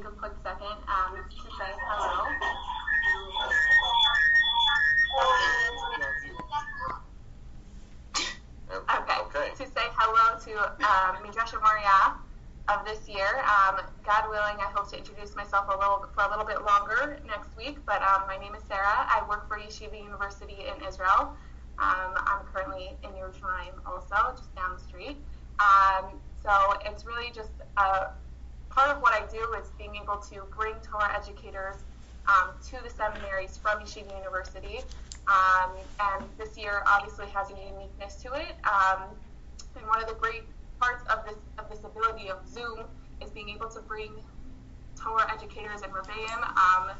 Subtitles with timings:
[0.00, 2.24] take a quick second um, to say hello.
[8.70, 9.18] Okay.
[9.28, 9.50] Okay.
[9.58, 10.52] To say hello to
[10.88, 12.16] um, Midrash Moria
[12.68, 13.28] of this year.
[13.44, 17.20] Um, God willing, I hope to introduce myself a little for a little bit longer
[17.26, 17.78] next week.
[17.84, 19.04] But um, my name is Sarah.
[19.04, 21.36] I work for Yeshiva University in Israel.
[21.78, 25.16] Um, I'm currently in Yerushalayim also, just down the street.
[25.60, 26.50] Um, so
[26.86, 28.16] it's really just uh,
[28.80, 31.76] part of what I do is being able to bring Torah educators
[32.24, 34.80] um, to the seminaries from Yeshiva University.
[35.28, 38.56] Um, and this year obviously has a uniqueness to it.
[38.64, 39.12] Um,
[39.76, 40.44] and one of the great
[40.80, 42.88] parts of this of this ability of Zoom
[43.20, 44.16] is being able to bring
[44.96, 46.96] Torah educators and Rebbeim um,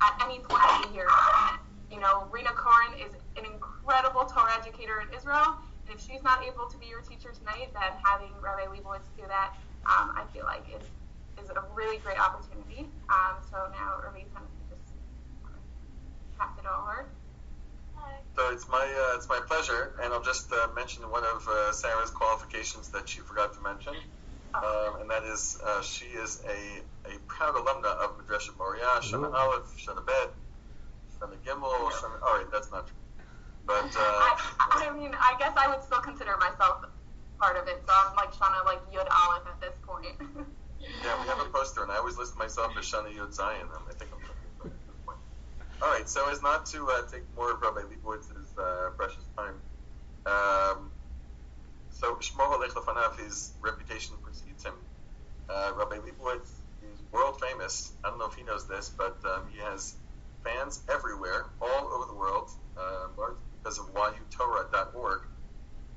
[0.00, 1.08] at any point of the year.
[1.92, 6.40] You know, Rena Corin is an incredible Torah educator in Israel, and if she's not
[6.42, 9.52] able to be your teacher tonight, then having Rabbi Leibowitz do that,
[9.84, 10.88] um, I feel like is
[11.42, 12.88] is a really great opportunity.
[13.08, 14.94] Um, so now, Rabbi kind of just
[16.38, 17.08] pass it all over.
[18.36, 21.72] So it's my uh, it's my pleasure, and I'll just uh, mention one of uh,
[21.72, 23.94] Sarah's qualifications that she forgot to mention,
[24.54, 29.34] um, and that is uh, she is a, a proud alumna of Madrasha Moria, Shana
[29.34, 30.30] Aleph, Shana Bet,
[31.18, 32.22] Shana Gimel, Shana.
[32.22, 33.26] All right, that's not true,
[33.66, 36.86] but uh, I, I mean, I guess I would still consider myself
[37.40, 37.82] part of it.
[37.86, 40.14] So I'm like Shana, like Yud Aleph at this point.
[41.02, 43.68] yeah, we have a poster, and I always list myself as Shana Yud Zion.
[43.68, 44.20] I think I'm.
[45.04, 45.18] point.
[45.82, 49.54] All right, so as not to uh, take more of Rabbi Leibowitz's uh, precious time,
[50.24, 50.90] um,
[51.90, 54.72] so Shmo Halech Lefanav, his reputation precedes him.
[55.50, 57.92] Uh, Rabbi Leibowitz is world famous.
[58.04, 59.96] I don't know if he knows this, but um, he has
[60.44, 63.08] fans everywhere, all over the world, uh,
[63.62, 65.20] because of YUTorah.org.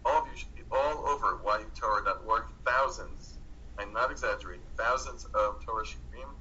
[0.04, 2.44] All of you should be all over YUTorah.org.
[2.66, 3.38] Thousands,
[3.78, 6.32] I'm not exaggerating, thousands of Torah Shiurim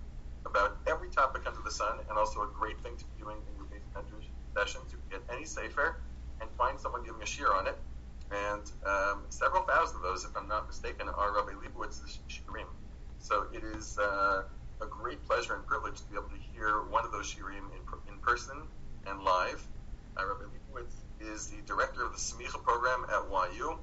[0.47, 3.55] about every topic under the sun, and also a great thing to be doing in
[3.57, 4.93] your beis medrash sessions.
[4.93, 6.01] You can get any sefer
[6.41, 7.77] and find someone giving a shiur on it.
[8.31, 12.69] And um, several thousand of those, if I'm not mistaken, are Rabbi Leibowitz's shiurim.
[13.19, 14.43] So it is uh,
[14.81, 17.83] a great pleasure and privilege to be able to hear one of those shiurim in,
[18.09, 18.57] in person
[19.07, 19.61] and live.
[20.17, 23.79] Uh, Rabbi Leibowitz is the director of the Smicha program at YU,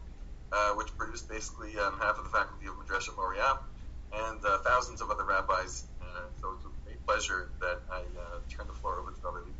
[0.51, 3.59] uh, which produced basically um, half of the faculty of Madrasha Moria
[4.13, 5.85] and uh, thousands of other rabbis.
[6.01, 9.37] Uh, so it's a great pleasure that I uh, turn the floor over to Rabbi
[9.37, 9.53] Leibowitz.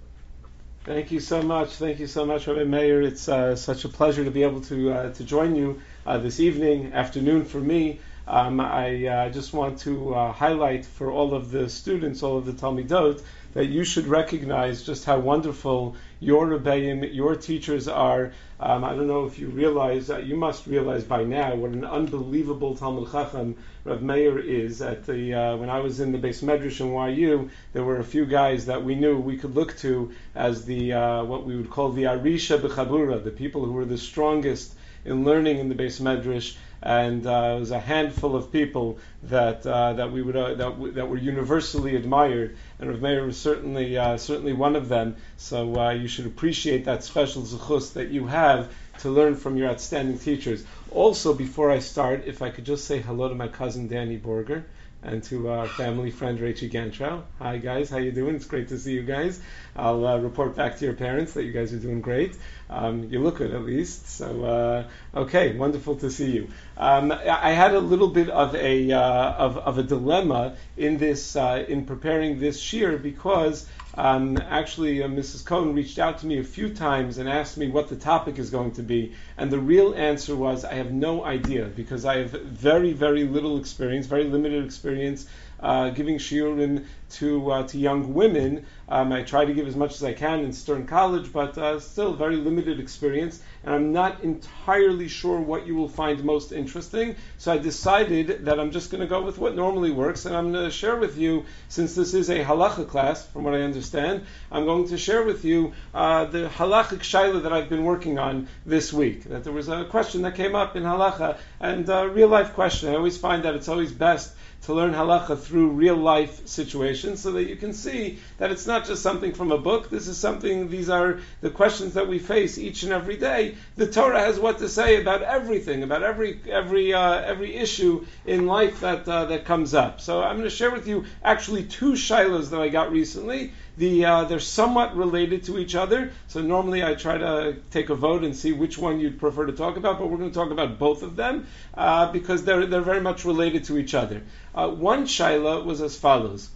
[0.86, 1.74] Thank you so much.
[1.74, 3.02] Thank you so much, Rabbi Meir.
[3.02, 7.60] It's such a pleasure to be able to to join you this evening, afternoon for
[7.60, 8.00] me.
[8.28, 12.46] Um, I uh, just want to uh, highlight for all of the students, all of
[12.46, 18.32] the Talmidot, that you should recognize just how wonderful your Rebbeim, your teachers are.
[18.60, 21.86] Um, I don't know if you realize, uh, you must realize by now what an
[21.86, 24.82] unbelievable Talmud Chacham Rav Meir is.
[24.82, 28.04] At the uh, when I was in the beis Medrash in YU, there were a
[28.04, 31.70] few guys that we knew we could look to as the uh, what we would
[31.70, 34.74] call the Ari Shebachabura, the people who were the strongest
[35.06, 39.66] in learning in the beis Medrash and uh, it was a handful of people that
[39.66, 43.38] uh, that we would uh, that, w- that were universally admired, and Rav Meir was
[43.38, 45.16] certainly uh, certainly one of them.
[45.38, 49.70] So uh, you should appreciate that special zechus that you have to learn from your
[49.70, 50.64] outstanding teachers.
[50.92, 54.64] Also, before I start, if I could just say hello to my cousin Danny Borger
[55.04, 57.24] and to our family friend Rachel Gantrow.
[57.40, 58.36] Hi guys, how you doing?
[58.36, 59.40] It's great to see you guys.
[59.76, 62.36] I'll uh, report back to your parents that you guys are doing great.
[62.70, 64.10] Um, you look good at least.
[64.10, 66.50] So uh, okay, wonderful to see you.
[66.78, 71.36] Um, I had a little bit of a uh, of, of a dilemma in this
[71.36, 73.68] uh, in preparing this shiur because.
[73.98, 75.44] Um, actually, uh, Mrs.
[75.44, 78.52] Cohen reached out to me a few times and asked me what the topic is
[78.52, 82.30] going to be, and the real answer was I have no idea because I have
[82.30, 85.28] very, very little experience, very limited experience
[85.60, 88.66] uh, giving shiurim to uh, to young women.
[88.90, 91.80] Um, I try to give as much as I can in Stern College, but uh,
[91.80, 97.16] still very limited experience, and I'm not entirely sure what you will find most interesting.
[97.38, 100.54] So I decided that I'm just going to go with what normally works, and I'm
[100.54, 104.26] going to share with you, since this is a halacha class, from what I understand,
[104.52, 108.48] I'm going to share with you uh, the halachic shaila that I've been working on
[108.66, 109.26] this week.
[109.26, 112.90] That there was a question that came up in halacha, and a real life question.
[112.90, 114.34] I always find that it's always best
[114.64, 118.77] to learn halacha through real life situations so that you can see that it's not
[118.86, 119.90] just something from a book.
[119.90, 123.56] This is something, these are the questions that we face each and every day.
[123.76, 128.46] The Torah has what to say about everything, about every, every, uh, every issue in
[128.46, 130.02] life that, uh, that comes up.
[130.02, 134.06] So I'm going to share with you actually two shailas that I got recently The,
[134.06, 136.12] uh, they're somewhat related to each other.
[136.28, 139.54] So normally I try to take a vote and see which one you'd prefer to
[139.54, 141.46] talk about, but we're going to talk about both of them
[141.76, 144.24] uh, because they're, they're very much related to each other.
[144.56, 146.50] Uh, one shaila was as follows.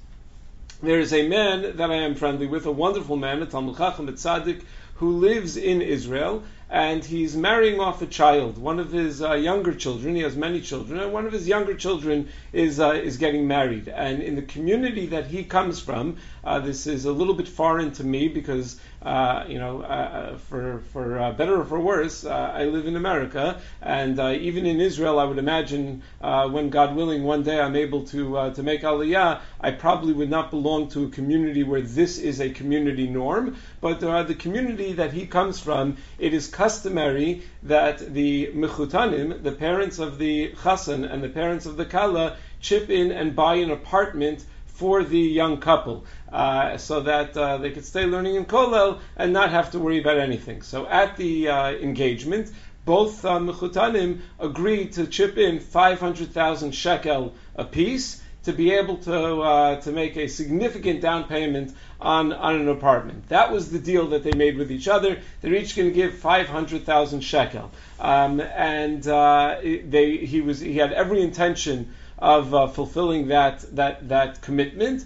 [0.84, 4.10] There is a man that I am friendly with, a wonderful man, a Talmud Chacham,
[4.10, 4.64] a tzaddik,
[4.96, 6.42] who lives in Israel,
[6.72, 10.16] and he's marrying off a child, one of his uh, younger children.
[10.16, 13.90] He has many children, and one of his younger children is uh, is getting married.
[13.90, 17.92] And in the community that he comes from, uh, this is a little bit foreign
[17.92, 22.66] to me because uh, you know, uh, for for uh, better or for worse, I
[22.66, 27.60] live in America, and even in Israel, I would imagine when God willing, one day
[27.60, 31.82] I'm able to to make Aliyah, I probably would not belong to a community where
[31.82, 37.44] this is a community norm, but the community that he comes from, it is customary
[37.64, 42.90] that the mechutanim, the parents of the chassan and the parents of the kala, chip
[42.90, 47.86] in and buy an apartment for the young couple, uh, so that uh, they could
[47.86, 50.62] stay learning in Kollel and not have to worry about anything.
[50.62, 52.52] So at the uh, engagement,
[52.86, 59.82] both uh, Mechutanim agreed to chip in 500,000 shekel apiece to be able to uh,
[59.82, 63.30] to make a significant down payment on, on an apartment.
[63.30, 65.20] That was the deal that they made with each other.
[65.42, 67.70] They're each going to give 500,000 shekel.
[68.00, 74.42] Um, and uh, they, he, was, he had every intention of fulfilling that, that, that
[74.42, 75.06] commitment.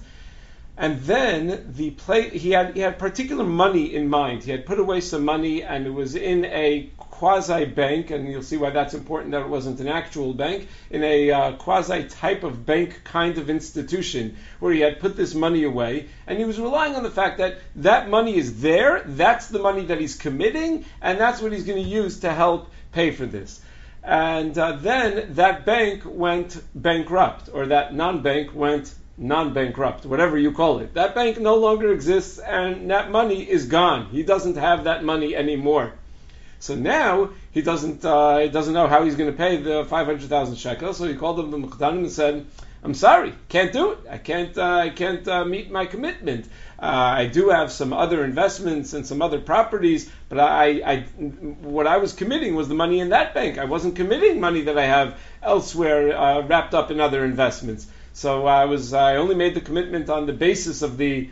[0.77, 4.43] And then the play, he had he had particular money in mind.
[4.43, 8.43] He had put away some money, and it was in a quasi bank, and you'll
[8.43, 12.43] see why that's important that it wasn't an actual bank, in a uh, quasi type
[12.43, 16.59] of bank kind of institution where he had put this money away, and he was
[16.59, 20.83] relying on the fact that that money is there, that's the money that he's committing,
[21.01, 23.61] and that's what he's going to use to help pay for this.
[24.03, 30.37] And uh, then that bank went bankrupt, or that non bank went non bankrupt, whatever
[30.37, 30.93] you call it.
[30.93, 34.07] That bank no longer exists, and that money is gone.
[34.07, 35.93] He doesn't have that money anymore.
[36.59, 40.07] So now he doesn't uh, he doesn't know how he's going to pay the five
[40.07, 40.97] hundred thousand shekels.
[40.97, 42.45] So he called up the mechutanim and said,
[42.83, 43.99] "I'm sorry, can't do it.
[44.09, 46.47] I can't uh, I can't uh, meet my commitment.
[46.77, 50.99] Uh, I do have some other investments and some other properties, but I, I,
[51.61, 53.57] what I was committing was the money in that bank.
[53.57, 57.87] I wasn't committing money that I have elsewhere uh, wrapped up in other investments.
[58.15, 61.29] So I was, I only made the commitment on the basis of the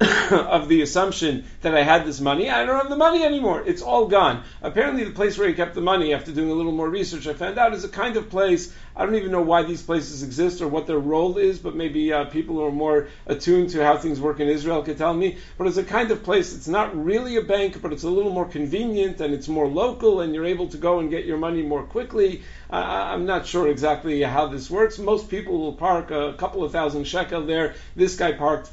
[0.00, 2.50] of the assumption that I had this money.
[2.50, 3.62] I don't have the money anymore.
[3.64, 4.42] It's all gone.
[4.60, 7.34] Apparently, the place where he kept the money, after doing a little more research, I
[7.34, 8.74] found out is a kind of place.
[8.96, 12.12] I don't even know why these places exist or what their role is, but maybe
[12.12, 15.38] uh, people who are more attuned to how things work in Israel could tell me.
[15.58, 18.32] But it's a kind of place It's not really a bank, but it's a little
[18.32, 21.62] more convenient and it's more local, and you're able to go and get your money
[21.62, 22.42] more quickly.
[22.70, 24.98] Uh, I'm not sure exactly how this works.
[24.98, 27.74] Most people will park a couple of thousand shekel there.
[27.94, 28.66] This guy parked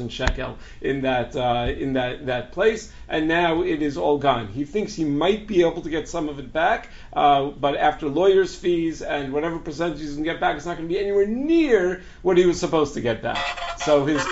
[0.00, 4.48] 500,000 shekel in that uh, in that that place, and now it is all gone.
[4.48, 8.08] He thinks he might be able to get some of it back, uh, but after
[8.08, 11.26] lawyers' fees and whatever percentage he can get back, it's not going to be anywhere
[11.26, 13.78] near what he was supposed to get back.
[13.78, 14.22] So his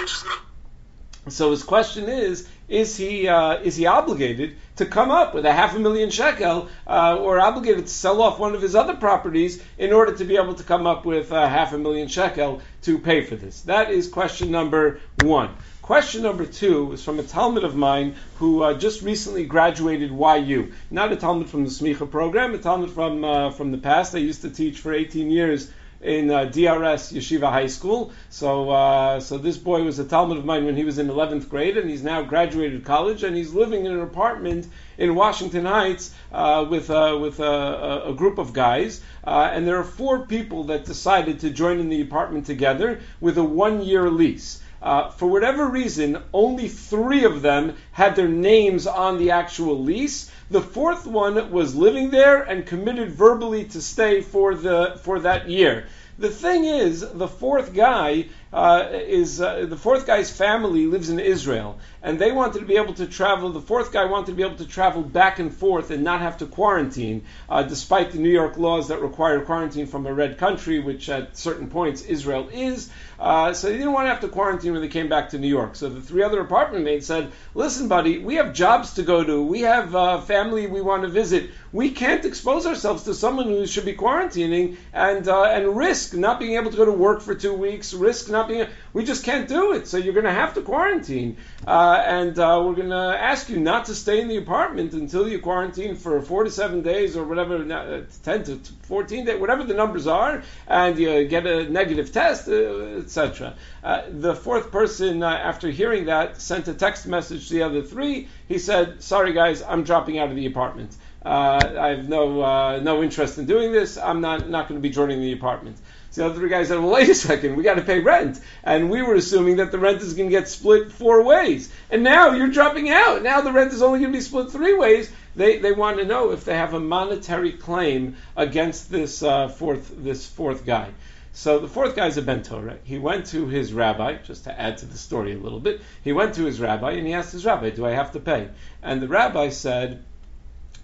[1.32, 5.52] so his question is: Is he uh, is he obligated to come up with a
[5.52, 9.62] half a million shekel, uh, or obligated to sell off one of his other properties
[9.78, 12.98] in order to be able to come up with uh, half a million shekel to
[12.98, 13.62] pay for this?
[13.62, 15.50] That is question number one.
[15.82, 20.72] Question number two is from a Talmid of mine who uh, just recently graduated YU.
[20.90, 24.14] Not a Talmid from the Smicha program, a Talmid from uh, from the past.
[24.14, 25.70] I used to teach for 18 years
[26.00, 28.12] in uh, DRS Yeshiva High School.
[28.30, 31.48] So, uh, so this boy was a Talmid of mine when he was in 11th
[31.48, 36.14] grade, and he's now graduated college, and he's living in an apartment in Washington Heights
[36.32, 39.00] uh, with uh, with a, a, group of guys.
[39.24, 43.38] Uh, and there are four people that decided to join in the apartment together with
[43.38, 44.60] a one-year lease.
[44.80, 50.30] Uh, for whatever reason, only three of them had their names on the actual lease.
[50.50, 55.48] The fourth one was living there and committed verbally to stay for the for that
[55.48, 55.86] year.
[56.18, 61.20] The thing is, the fourth guy uh, is uh, the fourth guy's family lives in
[61.20, 63.50] Israel, and they wanted to be able to travel.
[63.50, 66.38] The fourth guy wanted to be able to travel back and forth and not have
[66.38, 70.80] to quarantine, uh, despite the New York laws that require quarantine from a red country,
[70.80, 72.90] which at certain points Israel is.
[73.18, 75.48] Uh, so they didn't want to have to quarantine when they came back to New
[75.48, 75.74] York.
[75.74, 79.42] So the three other apartment mates said, "Listen, buddy, we have jobs to go to.
[79.42, 81.50] We have uh, family we want to visit.
[81.72, 86.38] We can't expose ourselves to someone who should be quarantining and uh, and risk not
[86.38, 88.66] being able to go to work for two weeks, risk not not being.
[88.92, 89.86] We just can't do it.
[89.86, 93.58] So you're going to have to quarantine, uh, and uh, we're going to ask you
[93.58, 97.24] not to stay in the apartment until you quarantine for four to seven days or
[97.24, 102.12] whatever, uh, ten to fourteen days, whatever the numbers are, and you get a negative
[102.12, 103.54] test, uh, etc.
[103.82, 108.28] Uh, the fourth person, after hearing that, sent a text message to the other three.
[108.46, 112.80] He said, "Sorry guys, I'm dropping out of the apartment." Uh, I have no uh,
[112.80, 113.98] no interest in doing this.
[113.98, 115.76] I'm not not going to be joining the apartment.
[116.10, 118.40] So the other three guys said, well, wait a second, we got to pay rent.
[118.64, 121.70] And we were assuming that the rent is going to get split four ways.
[121.90, 123.22] And now you're dropping out.
[123.22, 125.12] Now the rent is only going to be split three ways.
[125.36, 129.92] They, they want to know if they have a monetary claim against this uh, fourth
[129.96, 130.90] this fourth guy.
[131.32, 132.42] So the fourth guy is a Ben.
[132.82, 135.80] He went to his rabbi, just to add to the story a little bit.
[136.02, 138.48] He went to his rabbi and he asked his rabbi, "Do I have to pay?"
[138.82, 140.02] And the rabbi said,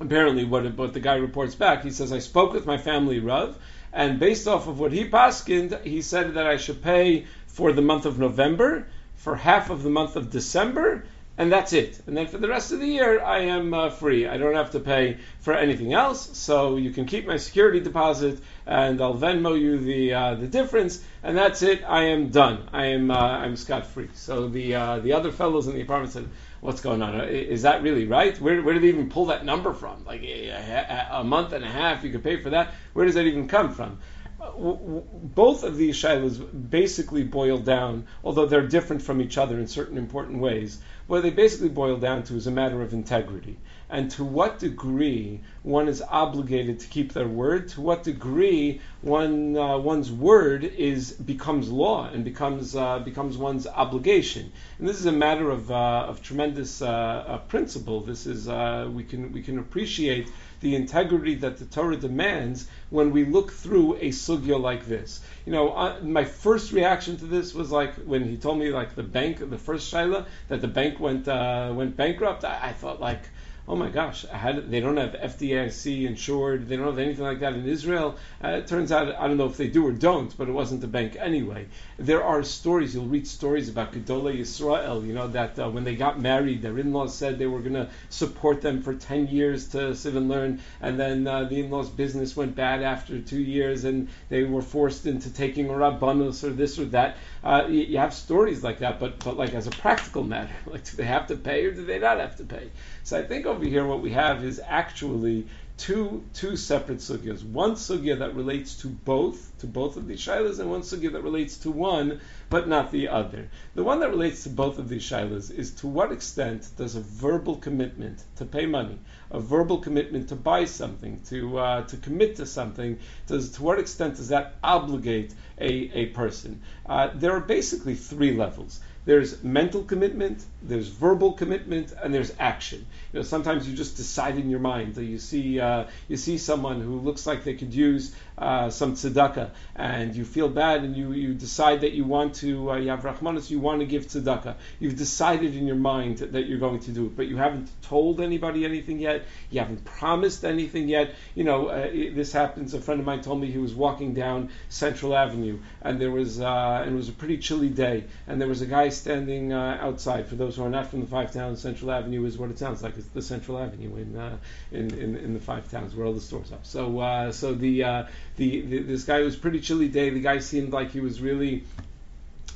[0.01, 3.57] apparently what, what the guy reports back, he says, I spoke with my family Rav,
[3.95, 7.81] and based off of what he paskind, he said that I should pay for the
[7.81, 11.05] month of November, for half of the month of December,
[11.39, 12.01] and that's it.
[12.07, 14.27] And then for the rest of the year, I am uh, free.
[14.27, 16.37] I don't have to pay for anything else.
[16.37, 21.03] So you can keep my security deposit, and I'll Venmo you the uh, the difference,
[21.23, 21.83] and that's it.
[21.87, 22.69] I am done.
[22.73, 24.09] I am uh, I'm scot free.
[24.15, 26.29] So the uh, the other fellows in the apartment said,
[26.65, 27.21] what's going on?
[27.29, 28.41] Is that really right?
[28.41, 30.03] Where, where do they even pull that number from?
[30.07, 32.73] Like a, a, month and a half, you could pay for that.
[32.95, 33.99] Where does that even come from?
[34.41, 36.39] Uh, both of these shailas
[36.71, 40.81] basically boil down, although they're different from each other in certain important ways.
[41.07, 43.59] What they basically boil down to is a matter of integrity
[43.95, 49.57] and to what degree one is obligated to keep their word, to what degree one
[49.57, 54.51] uh, one's word is becomes law and becomes uh, becomes one's obligation.
[54.81, 58.01] And this is a matter of, uh, of tremendous uh, uh, principle.
[58.01, 60.29] This is uh, we can we can appreciate
[60.61, 65.21] the integrity that the Torah demands when we look through a sugya like this.
[65.47, 69.03] You know, my first reaction to this was like when he told me like the
[69.05, 72.45] bank, the first shaila that the bank went went bankrupt.
[72.45, 73.23] I, I thought like
[73.67, 74.27] oh my gosh,
[74.67, 78.17] they don't have FDIC insured, they don't have anything like that in Israel.
[78.43, 80.85] Uh, it turns out, I don't know if they do or don't, but it wasn't
[80.85, 81.67] a bank anyway.
[81.97, 85.97] There are stories, you'll read stories about Gedolei Yisrael, you know, that uh, when they
[85.97, 89.95] got married, their in-laws said they were going to support them for 10 years to
[89.95, 94.09] sit and learn, and then uh, the in-laws' business went bad after two years, and
[94.29, 97.17] they were forced into taking a rabbanus or this or that.
[97.43, 100.85] Uh, you, you, have stories like that, but, but like as a practical matter, like
[100.85, 102.71] do they have to pay or do they not have to pay?
[103.05, 105.47] So I think over here what we have is actually
[105.77, 107.45] two two separate sugyas.
[107.45, 111.23] One sugya that relates to both, to both of these shailas, and one sugya that
[111.23, 112.21] relates to one,
[112.51, 113.49] but not the other.
[113.77, 117.01] The one that relates to both of these shailas is to what extent does a
[117.01, 118.99] verbal commitment to pay money,
[119.31, 123.79] a verbal commitment to buy something, to uh, to commit to something, does to what
[123.79, 126.61] extent does that obligate a, a person?
[126.87, 128.81] Uh, there are basically three levels.
[129.07, 132.87] There's mental commitment, there's verbal commitment, and there's action.
[133.13, 136.39] You know, sometimes you just decide in your mind that you see uh, you see
[136.39, 140.97] someone who looks like they could use uh, some tzedakah, and you feel bad, and
[140.97, 144.07] you, you decide that you want to uh, you have rachmanus, you want to give
[144.07, 144.57] tzedakah.
[144.81, 148.21] You've decided in your mind that you're going to do it, but you haven't told
[148.21, 149.25] anybody anything yet.
[149.51, 151.15] You haven't promised anything yet.
[151.35, 152.75] You know, uh, this happens.
[152.75, 156.41] A friend of mine told me he was walking down Central Avenue, and there was
[156.41, 159.79] uh, and it was a pretty chilly day, and there was a guy standing uh,
[159.81, 160.27] outside.
[160.27, 162.83] For those who are not from the five towns, Central Avenue is what it sounds
[162.83, 162.97] like.
[162.97, 164.39] It's the Central Avenue in uh,
[164.73, 166.59] in, in, in the five towns where all the stores are.
[166.63, 170.11] So so the, the, the this guy was pretty chilly day.
[170.11, 171.65] The guy seemed like he was really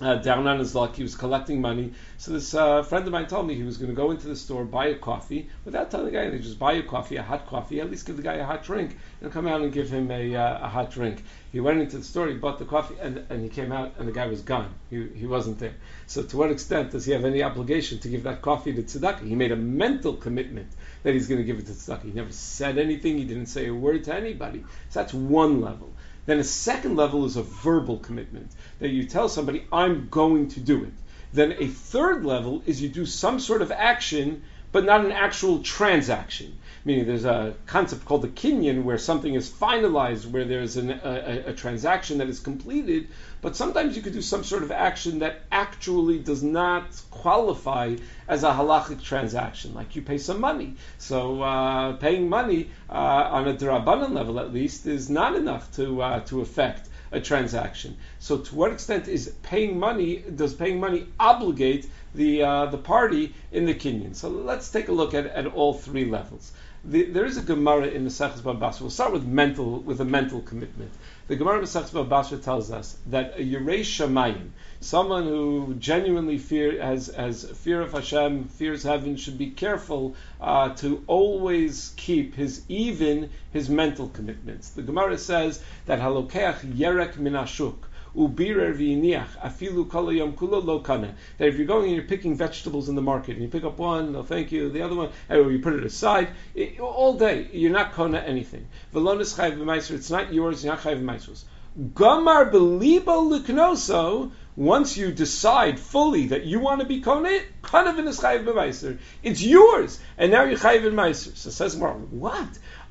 [0.01, 0.97] uh, down on his luck.
[0.97, 1.93] He was collecting money.
[2.19, 4.37] So this uh, friend of mine told me he was going to go into the
[4.37, 6.43] store, buy a coffee, without telling the guy anything.
[6.43, 7.81] Just buy a coffee, a hot coffee.
[7.81, 10.35] At least give the guy a hot drink, and come out and give him a,
[10.35, 11.25] uh, a hot drink.
[11.51, 14.07] He went into the store, he bought the coffee, and, and he came out, and
[14.07, 14.75] the guy was gone.
[14.91, 15.75] He, he wasn't there.
[16.07, 19.27] So to what extent does he have any obligation to give that coffee to tzedakah?
[19.27, 20.69] He made a mental commitment
[21.03, 22.03] that he's going to give it to tzedakah.
[22.03, 23.17] He never said anything.
[23.17, 24.65] He didn't say a word to anybody.
[24.91, 25.93] So that's one level.
[26.29, 30.61] Then a second level is a verbal commitment that you tell somebody, I'm going to
[30.61, 30.93] do it.
[31.33, 35.63] Then a third level is you do some sort of action, but not an actual
[35.63, 36.59] transaction
[36.89, 41.43] meaning there's a concept called the kinyan where something is finalized, where there's an, a,
[41.49, 43.09] a, transaction that is completed,
[43.43, 47.95] but sometimes you could do some sort of action that actually does not qualify
[48.27, 50.77] as a halachic transaction, like you pay some money.
[50.97, 56.01] So uh, paying money uh, on a drabanan level, at least, is not enough to
[56.01, 57.99] uh, to affect a transaction.
[58.19, 60.25] So to what extent is paying money?
[60.35, 64.15] Does paying money obligate the uh, the party in the kinyan?
[64.15, 66.53] So let's take a look at, at all three levels.
[66.85, 68.85] The, there is a Gemara in the Sechus Basra.
[68.85, 70.91] We'll start with mental, with a mental commitment.
[71.27, 77.09] The Gemara Sechus Basra tells us that a Yerei Shamayim, someone who genuinely fear, has,
[77.09, 83.31] has fear of Hashem, fears heaven, should be careful uh, to always keep his even
[83.53, 84.71] his mental commitments.
[84.71, 87.77] The Gemara says that halokeach yerek minashuk
[88.19, 90.81] ubirer v'iniach afilu kolayom kulo lo.
[90.81, 93.79] That if you're going and you're picking vegetables in the market and you pick up
[93.79, 97.71] one, no thank you, the other one, you put it aside, it, all day you're
[97.71, 98.67] not kona anything.
[98.93, 101.45] Velonis chayv b'maiser, it's not yours, you're not chayv b'maisers.
[101.79, 104.33] Gamar belibo.
[104.57, 108.99] Once you decide fully that you want to be kona, kana v'nis chayv b'maiser.
[109.23, 111.37] It's yours, and now you're chayv b'maiser.
[111.37, 112.49] So says Mar, what?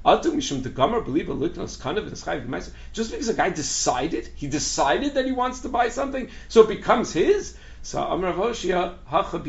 [0.07, 0.23] Just
[3.11, 7.11] because a guy decided, he decided that he wants to buy something, so it becomes
[7.11, 7.57] his.
[7.81, 9.39] So Amrav Hoshia Hacha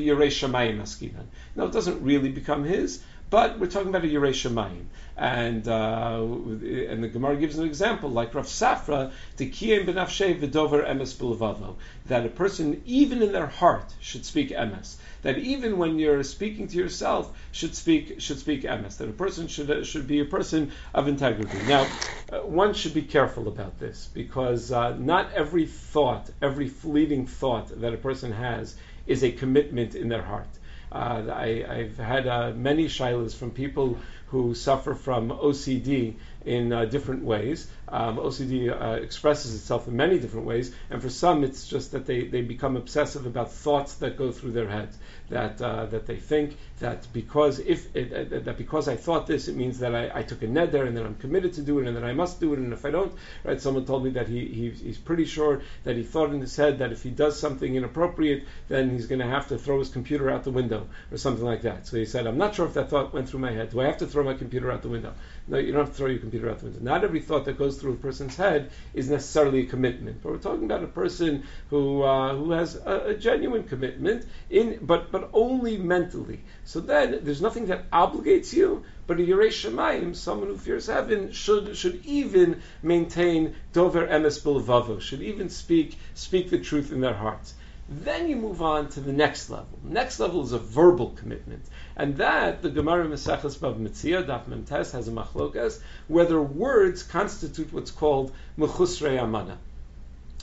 [1.54, 3.00] No, it doesn't really become his,
[3.30, 4.86] but we're talking about a Yerei Shemayim.
[5.16, 11.76] And uh, and the Gemara gives an example, like Rav Safra, Tekiyim benafshe v'dover emes
[12.06, 14.94] that a person, even in their heart, should speak emes.
[15.22, 18.98] That even when you're speaking to yourself, should speak should speak emes.
[18.98, 21.58] That a person should should be a person of integrity.
[21.66, 21.88] Now,
[22.32, 27.80] uh, one should be careful about this because uh, not every thought, every fleeting thought
[27.80, 28.76] that a person has,
[29.08, 30.46] is a commitment in their heart.
[30.90, 36.84] Uh, I, have had uh, many shailas from people who suffer from OCD in uh,
[36.84, 37.68] different ways.
[37.90, 42.04] Um, OCD uh, expresses itself in many different ways, and for some, it's just that
[42.04, 44.96] they, they become obsessive about thoughts that go through their heads.
[45.30, 49.48] That uh, that they think that because if it, uh, that because I thought this,
[49.48, 51.86] it means that I, I, took a neder and then I'm committed to do it,
[51.86, 53.12] and then I must do it, and if I don't,
[53.44, 53.60] right?
[53.60, 56.78] Someone told me that he, he he's pretty sure that he thought in his head
[56.78, 60.30] that if he does something inappropriate, then he's going to have to throw his computer
[60.30, 61.86] out the window or something like that.
[61.86, 63.70] So he said, I'm not sure if that thought went through my head.
[63.70, 65.12] Do I have to throw my computer out the window?
[65.46, 66.78] No, you don't have to throw your computer window.
[66.80, 70.22] Not every thought that goes through a person's head is necessarily a commitment.
[70.22, 74.78] But we're talking about a person who uh, who has a, a, genuine commitment in,
[74.82, 76.40] but but only mentally.
[76.64, 78.84] So then there's nothing that obligates you.
[79.06, 85.00] But a Yerei Shemayim, someone who fears heaven, should should even maintain dover emes bilvavo,
[85.00, 87.54] should even speak speak the truth in their hearts.
[87.90, 89.78] Then you move on to the next level.
[89.82, 91.64] Next level is a verbal commitment.
[91.98, 97.72] And that, the Gemara Maseches Bava Metzia, Daf Memtes, has a machlokas, whether words constitute
[97.72, 99.58] what's called Mechusrei Amana.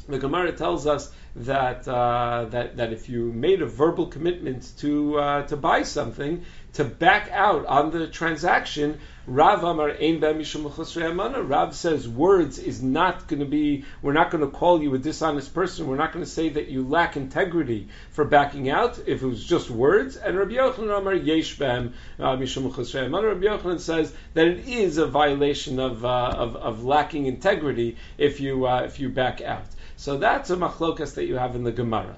[0.09, 5.17] The Gemara tells us that, uh, that, that if you made a verbal commitment to,
[5.17, 6.43] uh, to buy something,
[6.75, 13.39] to back out on the transaction, Rav Amar Ein Rav says words is not going
[13.39, 13.85] to be.
[14.01, 15.87] We're not going to call you a dishonest person.
[15.87, 19.43] We're not going to say that you lack integrity for backing out if it was
[19.43, 20.17] just words.
[20.17, 25.79] And Rabbi Yochanan Amar Yesh Bem uh, Rabbi Yochanan says that it is a violation
[25.79, 29.65] of, uh, of, of lacking integrity if you uh, if you back out.
[29.95, 32.17] So that's a machlokas that you have in the Gemara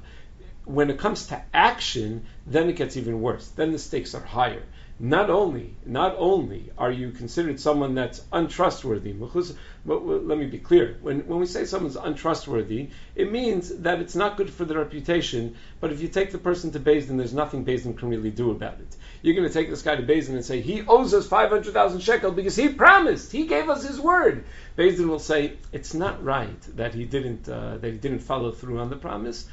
[0.68, 3.48] when it comes to action, then it gets even worse.
[3.48, 4.64] Then the stakes are higher.
[5.00, 9.14] Not only, not only are you considered someone that's untrustworthy.
[9.86, 10.98] Let me be clear.
[11.02, 15.56] When, when we say someone's untrustworthy, it means that it's not good for their reputation.
[15.80, 18.80] But if you take the person to Din, there's nothing Din can really do about
[18.80, 18.96] it.
[19.22, 22.32] You're going to take this guy to Din and say he owes us 500,000 shekel
[22.32, 24.46] because he promised, he gave us his word.
[24.78, 28.80] Din will say it's not right that he didn't uh, that he didn't follow through
[28.80, 29.48] on the promise,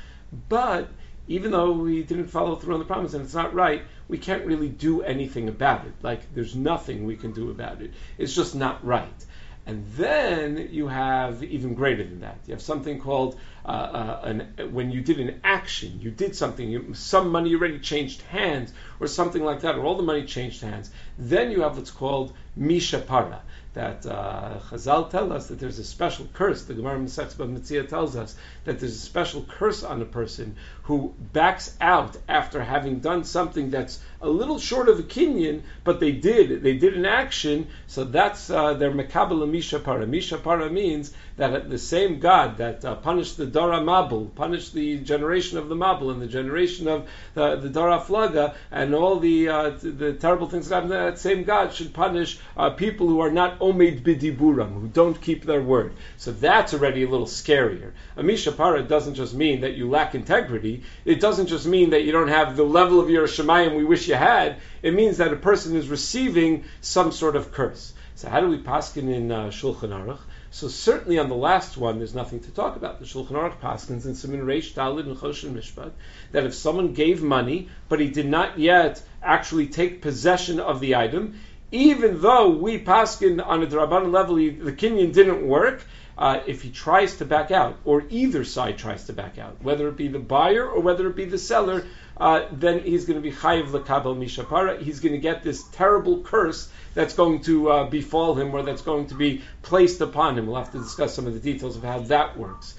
[0.48, 0.88] but
[1.26, 4.44] even though we didn't follow through on the promise and it's not right, we can't
[4.44, 5.94] really do anything about it.
[6.02, 7.92] Like there's nothing we can do about it.
[8.18, 9.24] It's just not right.
[9.66, 12.38] And then you have even greater than that.
[12.46, 16.68] You have something called uh, uh, an, when you did an action, you did something,
[16.68, 20.60] you, some money already changed hands, or something like that, or all the money changed
[20.60, 20.90] hands.
[21.18, 23.40] Then you have what's called mishapara
[23.74, 26.64] that uh, Chazal tell us that there's a special curse.
[26.64, 31.14] The Gemara Masechta Mitzia tells us that there's a special curse on a person who
[31.32, 36.12] backs out after having done something that's a little short of a kinyan, but they
[36.12, 37.66] did they did an action.
[37.86, 40.06] So that's uh, their mekabel misha para.
[40.06, 44.98] Misha para means that the same God that uh, punished the Dara Mabul, punished the
[44.98, 49.48] generation of the Mabul and the generation of the, the Dara Flaga and all the
[49.48, 53.30] uh, the terrible things that happened, that same God should punish uh, people who are
[53.30, 55.94] not Omeid bidiburam, who don't keep their word.
[56.16, 57.92] So that's already a little scarier.
[58.16, 60.73] A Misha Para doesn't just mean that you lack integrity.
[61.04, 64.08] It doesn't just mean that you don't have the level of your Shemayim we wish
[64.08, 64.56] you had.
[64.82, 67.92] It means that a person is receiving some sort of curse.
[68.16, 70.20] So how do we paskin in uh, Shulchan Aruch?
[70.50, 73.00] So certainly on the last one, there's nothing to talk about.
[73.00, 75.90] The Shulchan Aruch paskins in Simin Reish Dalid and Choshen Mishpat
[76.30, 80.94] that if someone gave money but he did not yet actually take possession of the
[80.94, 81.40] item,
[81.72, 85.84] even though we paskin on a drabanan level, the kinyan didn't work.
[86.16, 89.88] Uh, if he tries to back out, or either side tries to back out, whether
[89.88, 91.84] it be the buyer or whether it be the seller,
[92.16, 94.80] uh, then he's going to be chayiv lekabel mishapara.
[94.80, 98.82] He's going to get this terrible curse that's going to uh, befall him or that's
[98.82, 100.46] going to be placed upon him.
[100.46, 102.74] We'll have to discuss some of the details of how that works.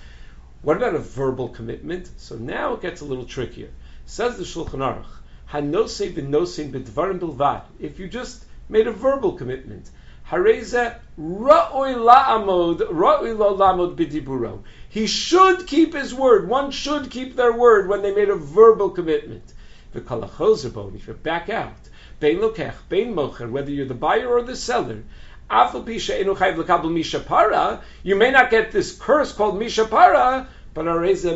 [0.62, 2.10] What about a verbal commitment?
[2.18, 3.70] So now it gets a little trickier.
[4.06, 5.06] Says the Shulchan Aruch,
[5.50, 7.64] Hanose b'nosein b'dvarim bilvad.
[7.80, 9.90] If you just made a verbal commitment,
[14.90, 16.50] He should keep his word.
[16.50, 19.54] One should keep their word when they made a verbal commitment.
[19.94, 20.02] The
[20.96, 21.78] if you back out,
[22.20, 22.42] bein
[22.90, 23.14] bein
[23.52, 25.04] whether you're the buyer or the seller,
[28.04, 30.88] you may not get this curse called mishapara, but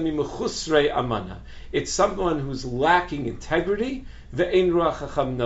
[0.01, 1.41] mimuchusre amana.
[1.71, 5.41] It's someone who's lacking integrity, chacham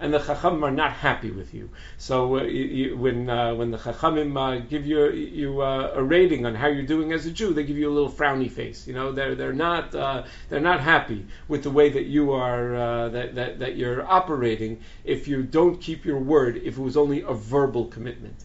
[0.00, 1.68] and the chacham are not happy with you.
[1.98, 6.46] So uh, you, when uh, when the chachamim uh, give you you uh, a rating
[6.46, 8.86] on how you're doing as a Jew, they give you a little frowny face.
[8.86, 12.74] You know, they're they're not uh, they're not happy with the way that you are
[12.74, 16.56] uh, that, that that you're operating if you don't keep your word.
[16.56, 18.44] If it was only a verbal commitment,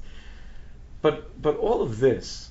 [1.01, 2.49] but but all of this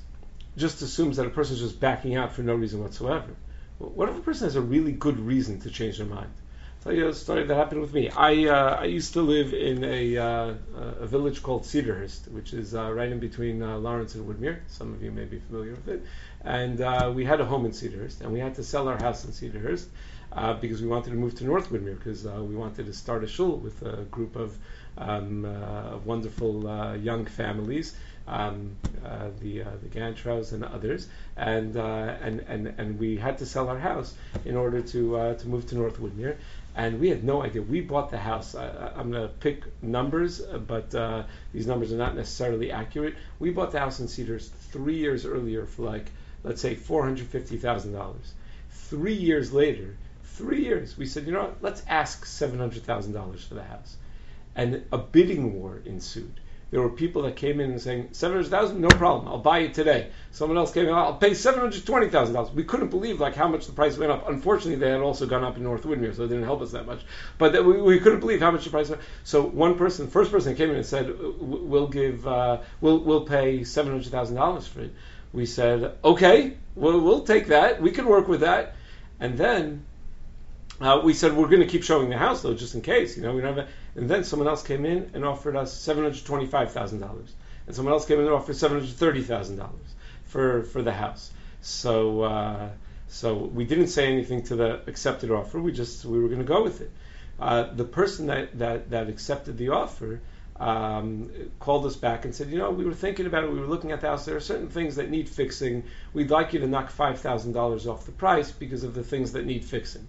[0.56, 3.34] just assumes that a person is just backing out for no reason whatsoever.
[3.78, 6.30] What if a person has a really good reason to change their mind?
[6.84, 8.10] Tell you a story that happened with me.
[8.10, 10.54] I uh, I used to live in a uh,
[11.00, 14.58] a village called Cedarhurst, which is uh, right in between uh, Lawrence and Woodmere.
[14.68, 16.04] Some of you may be familiar with it.
[16.42, 19.24] And uh, we had a home in Cedarhurst, and we had to sell our house
[19.24, 19.86] in Cedarhurst
[20.32, 23.28] uh, because we wanted to move to North Woodmere because we wanted to start a
[23.28, 24.54] shul with a group of
[24.98, 25.44] um,
[26.04, 27.96] wonderful young families.
[28.26, 33.36] Um, uh, the uh, the Gantrows and others, and, uh, and and and we had
[33.38, 34.14] to sell our house
[34.46, 36.36] in order to to move to North Woodmere
[36.76, 37.62] and we had no idea.
[37.62, 38.54] We bought the house.
[38.54, 43.14] I, am going to pick numbers, uh, but uh, these numbers are not necessarily accurate.
[43.38, 46.10] We bought the house in Cedars three years earlier for like,
[46.42, 48.34] let's say, four hundred fifty thousand dollars.
[48.70, 51.62] Three years later, three years, we said, you know what?
[51.62, 53.96] Let's ask seven hundred thousand dollars for the house,
[54.56, 56.40] and a bidding war ensued.
[56.74, 60.10] There were people that came in and saying, 700000 no problem, I'll buy it today.
[60.32, 62.52] Someone else came in, I'll pay $720,000.
[62.52, 64.28] We couldn't believe like how much the price went up.
[64.28, 66.84] Unfortunately, they had also gone up in North Woodmere, so it didn't help us that
[66.84, 67.02] much.
[67.38, 70.56] But we, we couldn't believe how much the price went So one person, first person
[70.56, 74.92] came in and said, we'll give, uh, we'll, we'll pay $700,000 for it.
[75.32, 77.80] We said, okay, we'll, we'll take that.
[77.80, 78.74] We can work with that.
[79.20, 79.84] And then
[80.80, 83.16] uh, we said we're going to keep showing the house though, just in case.
[83.16, 83.68] You know, we don't have.
[83.94, 87.32] And then someone else came in and offered us seven hundred twenty-five thousand dollars,
[87.66, 90.92] and someone else came in and offered seven hundred thirty thousand dollars for for the
[90.92, 91.30] house.
[91.60, 92.68] So uh,
[93.08, 95.60] so we didn't say anything to the accepted offer.
[95.60, 96.90] We just we were going to go with it.
[97.38, 100.20] Uh, the person that, that that accepted the offer.
[100.56, 103.50] Um, called us back and said, you know, we were thinking about it.
[103.50, 104.24] We were looking at the house.
[104.24, 105.82] There are certain things that need fixing.
[106.12, 109.32] We'd like you to knock five thousand dollars off the price because of the things
[109.32, 110.06] that need fixing.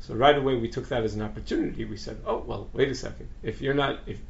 [0.00, 1.84] So right away we took that as an opportunity.
[1.84, 3.28] We said, "Oh well, wait a second.
[3.42, 4.20] If you're not, if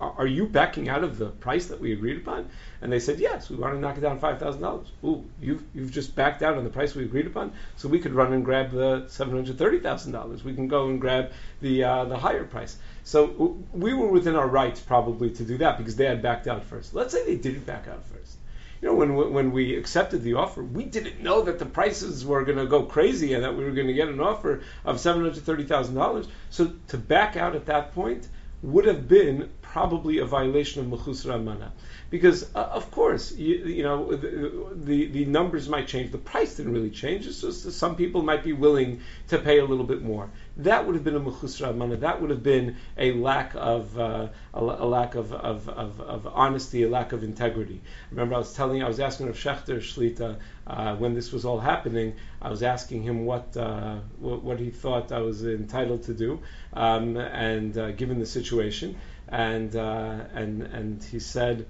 [0.00, 2.48] are you backing out of the price that we agreed upon?"
[2.80, 5.64] And they said, "Yes, we want to knock it down five thousand dollars." Ooh, you've
[5.74, 8.44] you've just backed out on the price we agreed upon, so we could run and
[8.44, 10.44] grab the seven hundred thirty thousand dollars.
[10.44, 12.78] We can go and grab the uh, the higher price.
[13.02, 16.64] So we were within our rights probably to do that because they had backed out
[16.64, 16.94] first.
[16.94, 18.38] Let's say they didn't back out first
[18.80, 22.44] you know, when when we accepted the offer, we didn't know that the prices were
[22.44, 25.22] going to go crazy and that we were going to get an offer of seven
[25.22, 26.28] hundred thirty thousand dollars.
[26.50, 28.28] So to back out at that point
[28.62, 31.70] would have been probably a violation of Mechusar Amana.
[32.08, 36.12] Because, uh, of course, you, you know, the, the, the, numbers might change.
[36.12, 37.26] The price didn't really change.
[37.26, 40.94] It's just some people might be willing to pay a little bit more that would
[40.94, 41.96] have been a mechusar amana.
[41.96, 46.26] That would have been a lack of uh, a, a, lack of, of, of, of,
[46.26, 47.82] honesty, a lack of integrity.
[48.10, 51.60] Remember, I was telling, I was asking of Schachter Shlita uh, when this was all
[51.60, 52.14] happening.
[52.40, 56.40] I was asking him what uh, what, what, he thought I was entitled to do,
[56.72, 58.96] um, and uh, given the situation,
[59.28, 61.66] and uh, and and he said.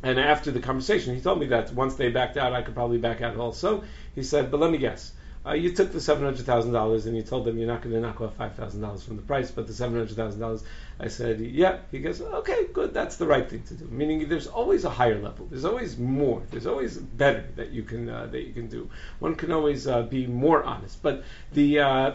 [0.00, 2.98] And after the conversation, he told me that once they backed out, I could probably
[2.98, 3.82] back out also.
[4.14, 5.12] He said, "But let me guess
[5.48, 7.94] uh, you took the seven hundred thousand dollars and you told them you're not going
[7.94, 10.62] to knock off five thousand dollars from the price, but the seven hundred thousand dollars.
[11.00, 11.78] I said, yeah.
[11.92, 12.92] He goes, okay, good.
[12.92, 13.86] That's the right thing to do.
[13.86, 15.46] Meaning, there's always a higher level.
[15.46, 16.42] There's always more.
[16.50, 18.90] There's always better that you can uh, that you can do.
[19.20, 21.02] One can always uh, be more honest.
[21.02, 22.12] But the uh,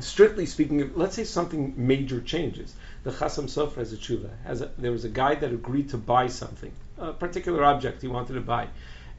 [0.00, 2.74] strictly speaking, let's say something major changes.
[3.04, 4.30] The Chasam Sofer has a tshuva.
[4.44, 8.08] Has a, there was a guy that agreed to buy something, a particular object he
[8.08, 8.68] wanted to buy,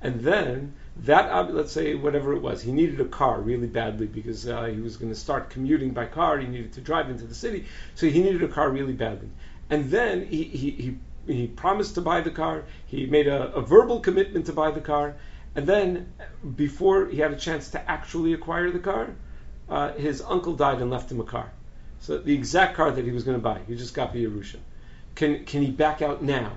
[0.02, 4.48] and then that let's say whatever it was, he needed a car really badly because
[4.48, 6.38] uh, he was going to start commuting by car.
[6.40, 9.30] He needed to drive into the city, so he needed a car really badly.
[9.70, 13.62] and then he, he, he, he promised to buy the car, he made a, a
[13.62, 15.16] verbal commitment to buy the car,
[15.56, 16.12] and then
[16.56, 19.16] before he had a chance to actually acquire the car,
[19.70, 21.52] uh, his uncle died and left him a car.
[22.02, 24.58] So the exact car that he was going to buy, he just got the Yerusha.
[25.16, 26.52] Can, can he back out now?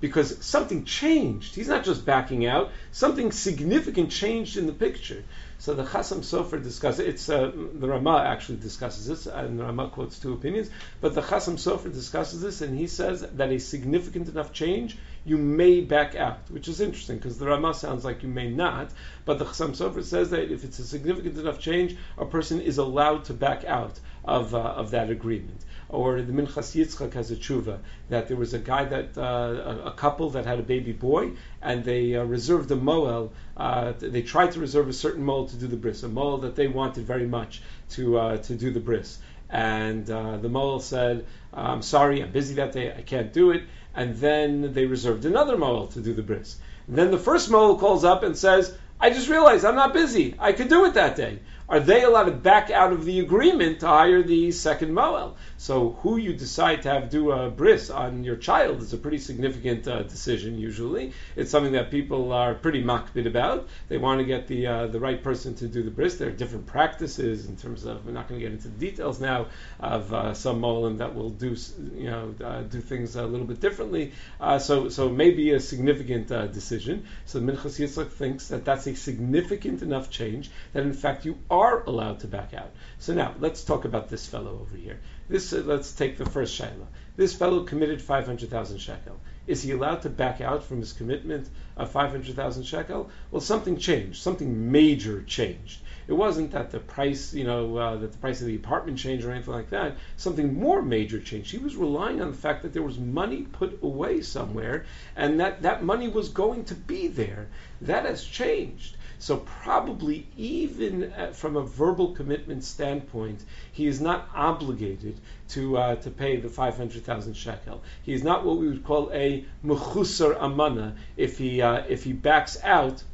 [0.00, 1.54] Because something changed.
[1.54, 2.72] He's not just backing out.
[2.90, 5.24] Something significant changed in the picture.
[5.58, 9.90] So the Chasam Sofer discusses it's uh, the Rama actually discusses this, and the Rama
[9.90, 10.68] quotes two opinions.
[11.00, 15.36] But the Chasam Sofer discusses this, and he says that a significant enough change you
[15.36, 18.90] may back out, which is interesting because the Rama sounds like you may not,
[19.24, 22.78] but the Chasam Sofer says that if it's a significant enough change, a person is
[22.78, 27.36] allowed to back out of uh, of that agreement or the Minchas Yitzchak has a
[27.36, 31.30] tshuva that there was a guy that uh, a, couple that had a baby boy
[31.60, 33.32] and they uh, reserved a moel.
[33.56, 36.56] Uh, they tried to reserve a certain moel to do the bris, a moel that
[36.56, 39.18] they wanted very much to uh, to do the bris.
[39.50, 43.64] And uh, the moel said, "I'm sorry, I'm busy that day, I can't do it."
[43.94, 46.56] And then they reserved another moel to do the bris.
[46.88, 50.34] And then the first moel calls up and says, "I just realized I'm not busy.
[50.38, 51.40] I could do it that day."
[51.72, 55.36] Are they allowed to back out of the agreement to hire the second moel?
[55.56, 59.16] So who you decide to have do a bris on your child is a pretty
[59.16, 60.58] significant uh, decision.
[60.58, 63.68] Usually, it's something that people are pretty makbid about.
[63.88, 66.16] They want to get the uh, the right person to do the bris.
[66.16, 68.04] There are different practices in terms of.
[68.04, 69.46] We're not going to get into the details now
[69.80, 71.56] of uh, some molim that will do
[71.94, 74.12] you know uh, do things a little bit differently.
[74.38, 77.06] Uh, so so maybe a significant uh, decision.
[77.24, 81.61] So Minchas Yitzchak thinks that that's a significant enough change that in fact you are
[81.70, 82.70] allowed to back out.
[82.98, 85.00] So now let's talk about this fellow over here.
[85.28, 86.86] This uh, let's take the first shaila.
[87.14, 89.20] This fellow committed 500,000 shekel.
[89.46, 93.10] Is he allowed to back out from his commitment of 500,000 shekel?
[93.30, 94.22] Well, something changed.
[94.22, 95.80] Something major changed.
[96.08, 99.24] It wasn't that the price, you know, uh, that the price of the apartment changed
[99.24, 99.96] or anything like that.
[100.16, 101.52] Something more major changed.
[101.52, 105.62] He was relying on the fact that there was money put away somewhere, and that
[105.62, 107.46] that money was going to be there.
[107.82, 108.96] That has changed.
[109.22, 115.94] So probably even uh, from a verbal commitment standpoint, he is not obligated to uh,
[115.94, 117.84] to pay the 500,000 shekel.
[118.02, 122.12] He is not what we would call a mechusar amana if he uh, if he
[122.12, 123.04] backs out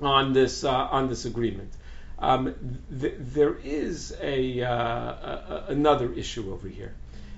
[0.00, 1.72] on this uh, on this agreement.
[2.20, 2.54] Um,
[3.00, 6.94] th- there is a, uh, a, another issue over here,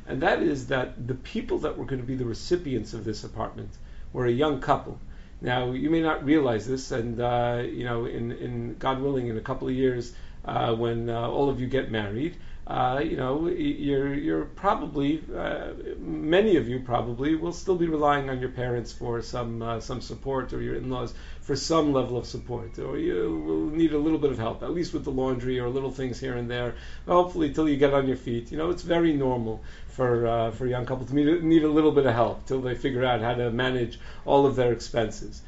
[0.06, 3.24] and that is that the people that were going to be the recipients of this
[3.24, 3.70] apartment
[4.12, 5.00] were a young couple
[5.40, 9.36] now, you may not realize this, and uh, you know, in, in God willing, in
[9.36, 10.12] a couple of years,
[10.44, 12.36] uh, when uh, all of you get married,
[12.70, 18.30] uh, you know, you're you're probably uh, many of you probably will still be relying
[18.30, 22.26] on your parents for some uh, some support, or your in-laws for some level of
[22.26, 25.58] support, or you will need a little bit of help, at least with the laundry
[25.58, 26.76] or little things here and there.
[27.08, 28.52] Hopefully, till you get on your feet.
[28.52, 31.90] You know, it's very normal for uh, for a young couple to need a little
[31.90, 35.42] bit of help till they figure out how to manage all of their expenses.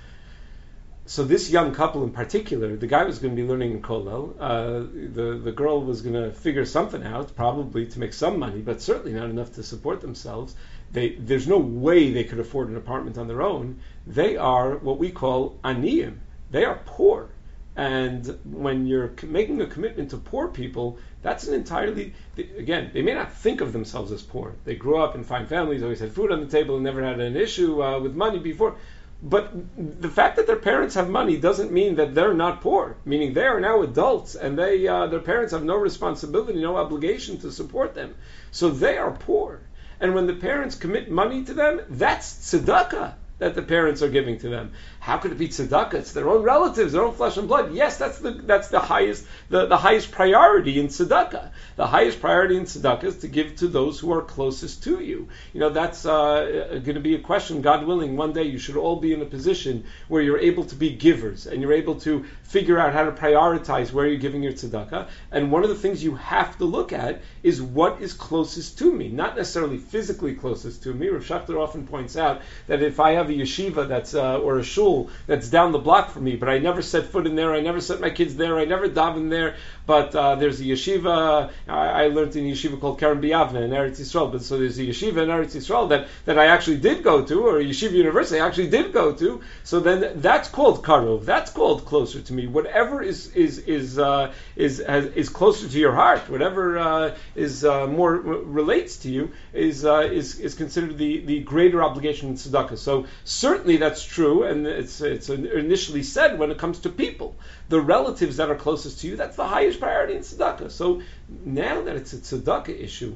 [1.04, 4.36] So this young couple in particular, the guy was going to be learning in Kollel.
[4.38, 8.60] Uh, the the girl was going to figure something out, probably to make some money,
[8.60, 10.54] but certainly not enough to support themselves.
[10.92, 13.80] They, there's no way they could afford an apartment on their own.
[14.06, 16.18] They are what we call aniyim.
[16.50, 17.30] They are poor.
[17.74, 23.14] And when you're making a commitment to poor people, that's an entirely, again, they may
[23.14, 24.54] not think of themselves as poor.
[24.64, 27.18] They grew up in fine families, always had food on the table, and never had
[27.18, 28.76] an issue uh, with money before.
[29.22, 32.96] But the fact that their parents have money doesn't mean that they're not poor.
[33.04, 37.38] Meaning they are now adults, and they uh, their parents have no responsibility, no obligation
[37.38, 38.16] to support them.
[38.50, 39.60] So they are poor.
[40.00, 44.38] And when the parents commit money to them, that's tzedakah that the parents are giving
[44.38, 44.72] to them.
[45.02, 45.94] How could it be tzedakah?
[45.94, 47.74] It's their own relatives, their own flesh and blood.
[47.74, 51.50] Yes, that's the that's the highest the, the highest priority in tzedakah.
[51.74, 55.26] The highest priority in tzedakah is to give to those who are closest to you.
[55.52, 57.62] You know that's uh, going to be a question.
[57.62, 60.76] God willing, one day you should all be in a position where you're able to
[60.76, 64.52] be givers and you're able to figure out how to prioritize where you're giving your
[64.52, 65.08] tzedakah.
[65.32, 68.92] And one of the things you have to look at is what is closest to
[68.92, 71.08] me, not necessarily physically closest to me.
[71.08, 74.62] Rav Schachter often points out that if I have a yeshiva that's uh, or a
[74.62, 74.91] shul
[75.26, 77.52] that's down the block from me, but I never set foot in there.
[77.54, 78.58] I never set my kids there.
[78.58, 79.56] I never daven there.
[79.84, 81.50] But uh, there's a yeshiva.
[81.68, 84.30] I, I, learned in a yeshiva called Kerem B'Yavneh in Eretz Yisrael.
[84.30, 87.46] But so there's a yeshiva in Eretz Yisrael that, that I actually did go to,
[87.48, 89.40] or yeshiva university I actually did go to.
[89.64, 91.24] So then that's called karov.
[91.24, 92.46] That's called closer to me.
[92.46, 96.30] Whatever is is is uh, is has, is closer to your heart.
[96.30, 101.40] Whatever uh, is uh, more relates to you is uh, is is considered the the
[101.40, 102.78] greater obligation in tzedakah.
[102.78, 107.34] So certainly that's true, and it's it's initially said when it comes to people,
[107.68, 109.16] the relatives that are closest to you.
[109.16, 110.70] That's the highest priority in tzedakah.
[110.70, 111.02] So
[111.44, 113.14] now that it's a tzedakah issue,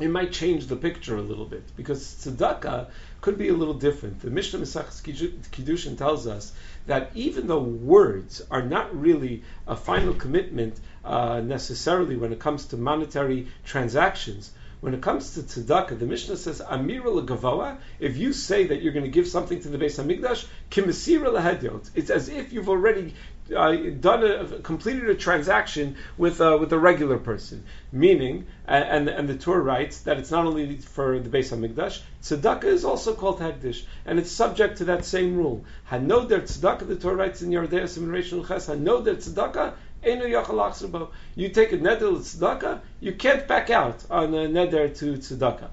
[0.00, 2.86] it might change the picture a little bit because tzedakah
[3.20, 4.20] could be a little different.
[4.22, 6.52] The Mishnah Maseches Kiddushin tells us
[6.86, 12.66] that even though words are not really a final commitment uh, necessarily when it comes
[12.66, 18.32] to monetary transactions, when it comes to tzedakah, the Mishnah says, Amira legavoa, if you
[18.32, 21.90] say that you're going to give something to the Beis Hamikdash, kimisira lehedyot.
[21.94, 23.14] It's as if you've already
[23.54, 27.64] uh, done a, completed a transaction with uh, with a regular person.
[27.92, 32.64] Meaning, and, and the Torah writes that it's not only for the Beis Hamikdash, tzedakah
[32.64, 35.64] is also called hekdesh, and it's subject to that same rule.
[35.90, 41.98] Hanoder tzedakah, the Torah writes in Yardei Siman Ches, Hanoder tzedakah you take a neder
[41.98, 45.68] to tzedakah, you can't back out on a neder to tzedakah.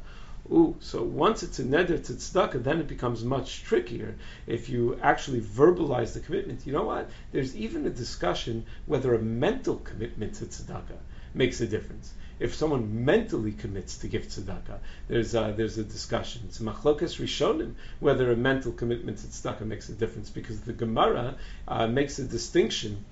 [0.52, 5.00] Ooh, so once it's a neder to tzedakah, then it becomes much trickier if you
[5.02, 6.66] actually verbalize the commitment.
[6.66, 7.10] You know what?
[7.32, 11.00] There's even a discussion whether a mental commitment to tzedakah
[11.34, 12.14] makes a difference.
[12.40, 16.44] If someone mentally commits to give tzedakah, there's a, there's a discussion.
[16.48, 21.36] It's machlokas rishonim whether a mental commitment to tzedakah makes a difference because the Gemara
[21.68, 23.06] uh, makes a distinction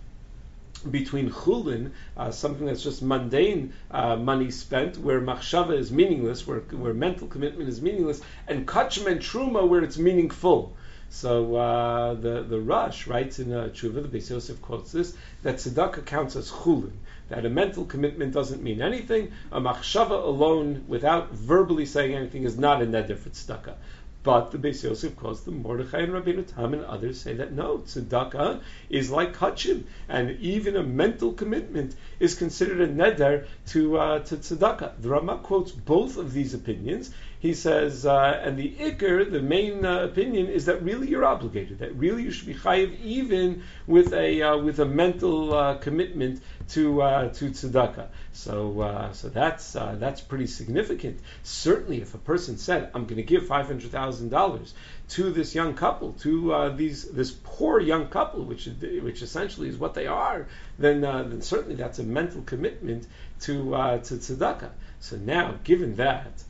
[0.91, 6.59] between chulin, uh, something that's just mundane uh, money spent, where machshava is meaningless, where,
[6.59, 10.75] where mental commitment is meaningless, and kachim and truma, where it's meaningful.
[11.09, 15.55] So uh, the the Rosh writes in uh, Tshuva, the Beis Yosef quotes this, that
[15.55, 16.91] tzedakah counts as chulin,
[17.29, 19.31] that a mental commitment doesn't mean anything.
[19.51, 23.75] A machshava alone, without verbally saying anything, is not a neder for tzedakah.
[24.25, 27.77] But the Beis Yosef calls them Mordechai and Rabbeinu Tam and others say that no,
[27.77, 34.19] tzedakah is like kachim, and even a mental commitment is considered a neder to uh,
[34.21, 34.93] to tzedakah.
[34.99, 37.11] The Rama quotes both of these opinions.
[37.37, 41.77] He says, uh, and the ikar, the main uh, opinion, is that really you're obligated.
[41.77, 46.41] That really you should be chayiv even with a uh, with a mental uh, commitment
[46.69, 48.07] to uh, to tzedakah.
[48.33, 51.19] So uh, so that's uh, that's pretty significant.
[51.43, 54.73] Certainly, if a person said, "I'm going to give five hundred thousand dollars
[55.09, 58.67] to this young couple, to uh, these this poor young couple, which
[59.01, 60.47] which essentially is what they are,"
[60.79, 63.07] then uh, then certainly that's a mental commitment
[63.41, 64.71] to uh, to tzedakah.
[64.99, 66.43] So now, given that.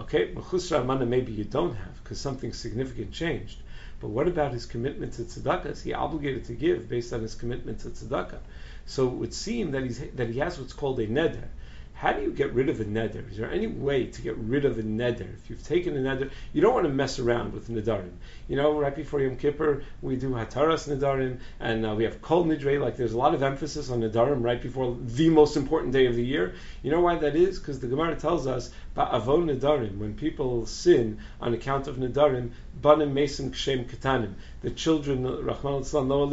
[0.00, 3.58] okay, mechusar amana maybe you don't have because something significant changed.
[4.00, 5.66] But what about his commitment to tzedakah?
[5.66, 8.40] Is he obligated to give based on his commitment to tzedakah?
[8.86, 11.48] So it would seem that, he's, that he has what's called a neder.
[11.96, 13.30] How do you get rid of a neder?
[13.30, 15.32] Is there any way to get rid of a neder?
[15.32, 18.12] If you've taken a neder, you don't want to mess around with nedarim.
[18.48, 22.44] You know, right before Yom Kippur, we do hataras nedarim, and uh, we have kol
[22.44, 22.78] nidre.
[22.78, 26.14] Like there's a lot of emphasis on nedarim right before the most important day of
[26.14, 26.54] the year.
[26.82, 27.58] You know why that is?
[27.58, 33.14] Because the Gemara tells us ba'avon nedarim, when people sin on account of nedarim, banim
[33.14, 34.34] mesim kshem katanim.
[34.62, 36.30] The children, Rahman al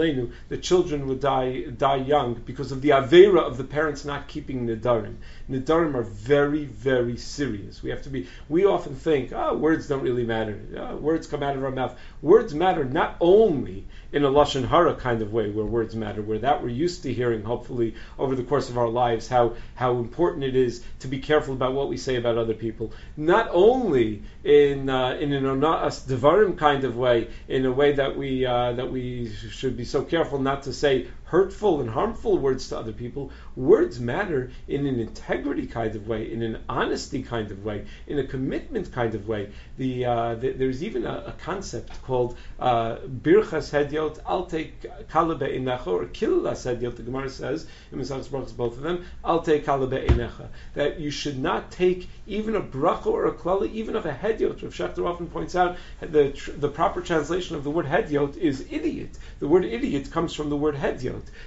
[0.50, 4.66] the children would die die young because of the avera of the parents not keeping
[4.66, 5.16] nedarim.
[5.50, 7.84] Nidarim are very, very serious.
[7.84, 8.28] We have to be.
[8.48, 10.60] We often think, oh, words don't really matter.
[10.78, 11.98] Oh, words come out of our mouth.
[12.22, 16.38] Words matter not only in a lashon hara kind of way, where words matter, where
[16.40, 20.44] that we're used to hearing, hopefully over the course of our lives, how how important
[20.44, 22.94] it is to be careful about what we say about other people.
[23.18, 28.16] Not only in uh, in an onas devarim kind of way, in a way that
[28.16, 32.70] we uh, that we should be so careful not to say hurtful and harmful words
[32.70, 33.32] to other people.
[33.56, 38.20] Words matter in an integrity kind of way, in an honesty kind of way, in
[38.20, 39.50] a commitment kind of way.
[39.78, 44.74] The, uh, the there's even a, a, concept called uh, birchas hedyot al tehi
[45.10, 46.98] kalah b'einecha or killas hedyot.
[46.98, 51.10] The Gemara says in Maseches Brachos both of them al tehi kalah b'einecha that you
[51.10, 54.62] should not take even a bracha or a klala, even of a hedyot.
[54.62, 59.18] Rav Schachter often points out the the proper translation of the word hedyot is idiot.
[59.40, 60.76] The word idiot comes from the word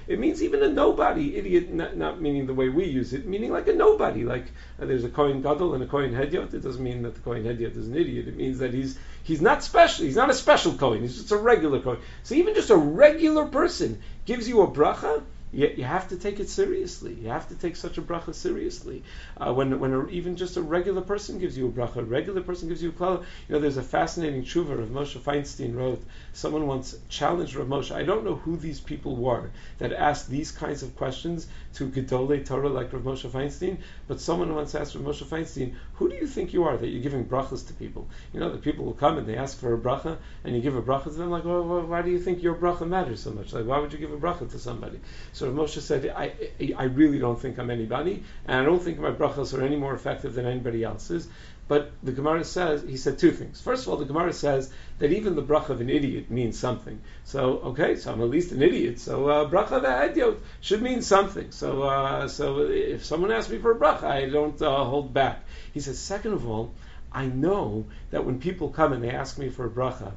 [0.06, 3.52] It means even a nobody, idiot, not, not meaning the way we use it, meaning
[3.52, 4.24] like a nobody.
[4.24, 4.46] Like
[4.80, 6.54] uh, there's a Kohen Gadol and a Kohen Hedyot.
[6.54, 8.28] It doesn't mean that the Kohen Hedyot is an idiot.
[8.28, 10.04] It means that he's he's not special.
[10.04, 11.02] He's not a special Kohen.
[11.02, 12.00] He's just a regular Kohen.
[12.22, 16.40] So even just a regular person gives you a bracha you, you have to take
[16.40, 17.14] it seriously.
[17.14, 19.02] You have to take such a bracha seriously.
[19.36, 22.42] Uh, when when a, even just a regular person gives you a bracha, a regular
[22.42, 23.24] person gives you a klala.
[23.48, 26.02] You know, there's a fascinating tshuva of Moshe Feinstein wrote.
[26.36, 27.90] Someone once challenged Rav Moshe.
[27.90, 31.46] I don't know who these people were that asked these kinds of questions
[31.76, 36.10] to Gedolei Torah like Rav Moshe Feinstein, but someone once asked Rav Moshe Feinstein, "Who
[36.10, 38.84] do you think you are that you're giving brachas to people?" You know, the people
[38.84, 41.30] will come and they ask for a bracha, and you give a bracha to them.
[41.30, 43.54] Like, well, why do you think your bracha matters so much?
[43.54, 45.00] Like, why would you give a bracha to somebody?
[45.32, 46.32] So Rav Moshe said, I,
[46.76, 49.94] I really don't think I'm anybody, and I don't think my brachas are any more
[49.94, 51.28] effective than anybody else's.
[51.68, 53.60] But the Gemara says, he said two things.
[53.60, 57.00] First of all, the Gemara says that even the bracha of an idiot means something.
[57.24, 59.00] So, okay, so I'm at least an idiot.
[59.00, 61.50] So, uh, bracha of a idiot should mean something.
[61.50, 65.42] So, uh, so if someone asks me for a bracha, I don't uh, hold back.
[65.74, 66.72] He says, second of all,
[67.10, 70.12] I know that when people come and they ask me for a bracha,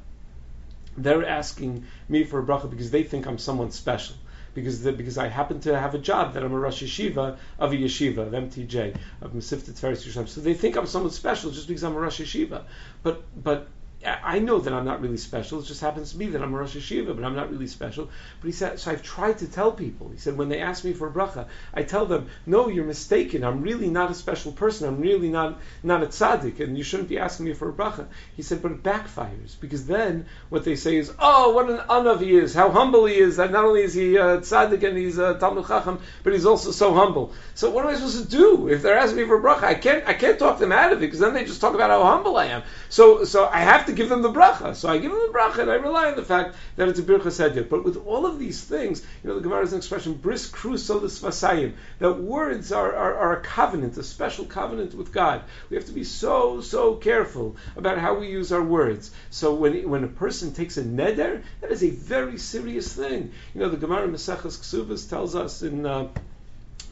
[0.96, 4.16] they're asking me for a bracha because they think I'm someone special
[4.54, 7.72] because the, because I happen to have a job that I'm a Rosh Yeshiva of
[7.72, 10.28] a yeshiva of MTJ of Mesivta Tiferes Yerushalayim.
[10.28, 12.64] So they think I'm someone special just because I'm a Rosh Yeshiva.
[13.02, 13.68] But but
[14.02, 15.60] I know that I'm not really special.
[15.60, 18.08] It just happens to be that I'm a Rosh Yeshiva, but I'm not really special.
[18.40, 20.08] But he said, so I've tried to tell people.
[20.08, 23.44] He said, when they ask me for a bracha, I tell them, no, you're mistaken.
[23.44, 24.88] I'm really not a special person.
[24.88, 28.06] I'm really not, not a tzaddik, and you shouldn't be asking me for a bracha.
[28.36, 32.22] He said, but it backfires, because then what they say is, oh, what an anav
[32.22, 35.18] he is, how humble he is, that not only is he a tzaddik and he's
[35.18, 37.34] a Talmid Chacham, but he's also so humble.
[37.54, 39.64] So what am I supposed to do if they're asking me for a bracha?
[39.64, 41.90] I can't, I can't talk them out of it, because then they just talk about
[41.90, 42.62] how humble I am.
[42.88, 44.74] So, so I have to to give them the bracha.
[44.74, 47.02] So I give them the bracha, and I rely on the fact that it's a
[47.02, 47.68] birchas hedyot.
[47.68, 51.00] But with all of these things, you know, the Gemara has an expression, bris krusa
[51.00, 55.42] lasfasayim, that words are, are, are, a covenant, a special covenant with God.
[55.68, 59.10] We have to be so, so careful about how we use our words.
[59.30, 63.32] So when, when a person takes a neder, that is a very serious thing.
[63.54, 65.86] You know, the Gemara Maseches Ksubas tells us in...
[65.86, 66.08] Uh,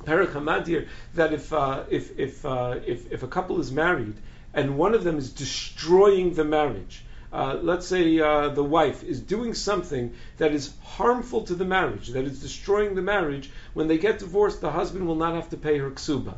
[0.06, 4.14] Hamadir, that if, uh, if, if, uh, if, if a couple is married
[4.54, 7.04] and one of them is destroying the marriage.
[7.30, 12.08] Uh, let's say uh, the wife is doing something that is harmful to the marriage,
[12.08, 13.50] that is destroying the marriage.
[13.74, 16.34] When they get divorced, the husband will not have to pay her ksuba.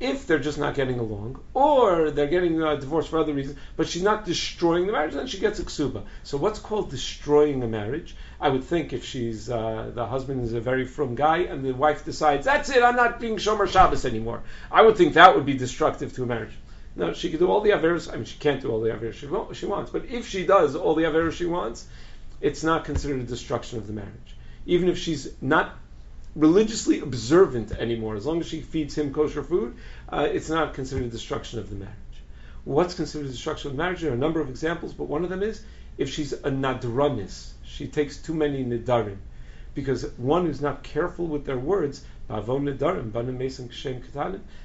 [0.00, 3.86] If they're just not getting along, or they're getting uh, divorced for other reasons, but
[3.86, 6.04] she's not destroying the marriage, then she gets a ksuba.
[6.22, 8.16] So what's called destroying a marriage?
[8.40, 11.72] I would think if she's uh, the husband is a very frum guy and the
[11.72, 14.42] wife decides that's it, I'm not being shomer Shabbos anymore.
[14.72, 16.56] I would think that would be destructive to a marriage.
[16.96, 18.12] No, she can do all the averos.
[18.12, 20.74] I mean, she can't do all the averos she, she wants, but if she does
[20.74, 21.86] all the averos she wants,
[22.40, 24.36] it's not considered a destruction of the marriage.
[24.66, 25.76] Even if she's not
[26.34, 29.76] religiously observant anymore, as long as she feeds him kosher food,
[30.08, 31.96] uh, it's not considered a destruction of the marriage.
[32.64, 34.00] What's considered a destruction of the marriage?
[34.00, 35.62] There are a number of examples, but one of them is
[35.96, 39.18] if she's a nadranis, she takes too many nidarim.
[39.74, 42.04] Because one who's not careful with their words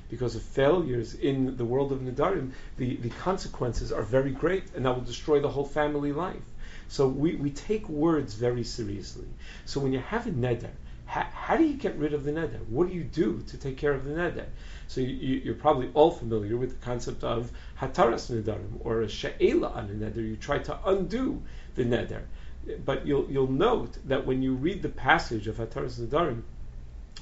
[0.10, 4.86] because of failures in the world of Nidarim, the, the consequences are very great, and
[4.86, 6.44] that will destroy the whole family life.
[6.88, 9.28] So we, we take words very seriously.
[9.66, 10.70] So when you have a neder,
[11.06, 12.66] how, how, do you get rid of the neder?
[12.68, 14.46] What do you do to take care of the neder?
[14.88, 19.70] So you, are probably all familiar with the concept of hataras nedarim or a she'ela
[19.70, 20.18] on a neder.
[20.18, 21.42] You try to undo
[21.76, 22.22] the neder,
[22.84, 26.44] but you'll you'll note that when you read the passage of hataras nedarim,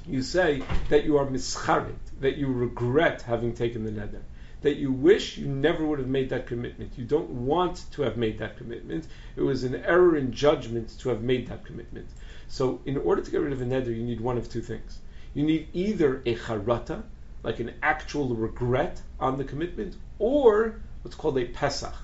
[0.06, 4.22] you say that you are mischarit, that you regret having taken the neder,
[4.62, 6.92] that you wish you never would have made that commitment.
[6.98, 9.08] You don't want to have made that commitment.
[9.36, 12.08] It was an error in judgment to have made that commitment.
[12.48, 15.00] So, in order to get rid of a neder, you need one of two things.
[15.34, 17.04] You need either a charata,
[17.42, 21.96] like an actual regret on the commitment, or what's called a pesach,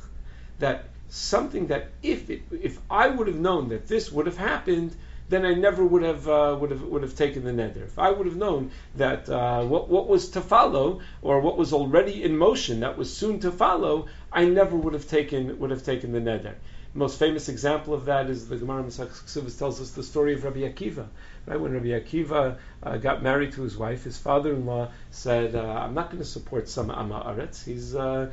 [0.60, 4.95] that something that if it, if I would have known that this would have happened,
[5.30, 7.84] then I never would have uh, would have would have taken the neder.
[7.86, 11.72] If I would have known that uh, what what was to follow or what was
[11.72, 15.84] already in motion that was soon to follow, I never would have taken would have
[15.84, 16.56] taken the neder.
[16.96, 20.62] most famous example of that is the Gemara Masach tells us the story of Rabbi
[20.62, 21.08] Akiva.
[21.46, 25.94] Right when Rabbi Akiva uh, got married to his wife, his father-in-law said, uh, "I'm
[25.94, 28.32] not going to support some Amaretz." He's uh,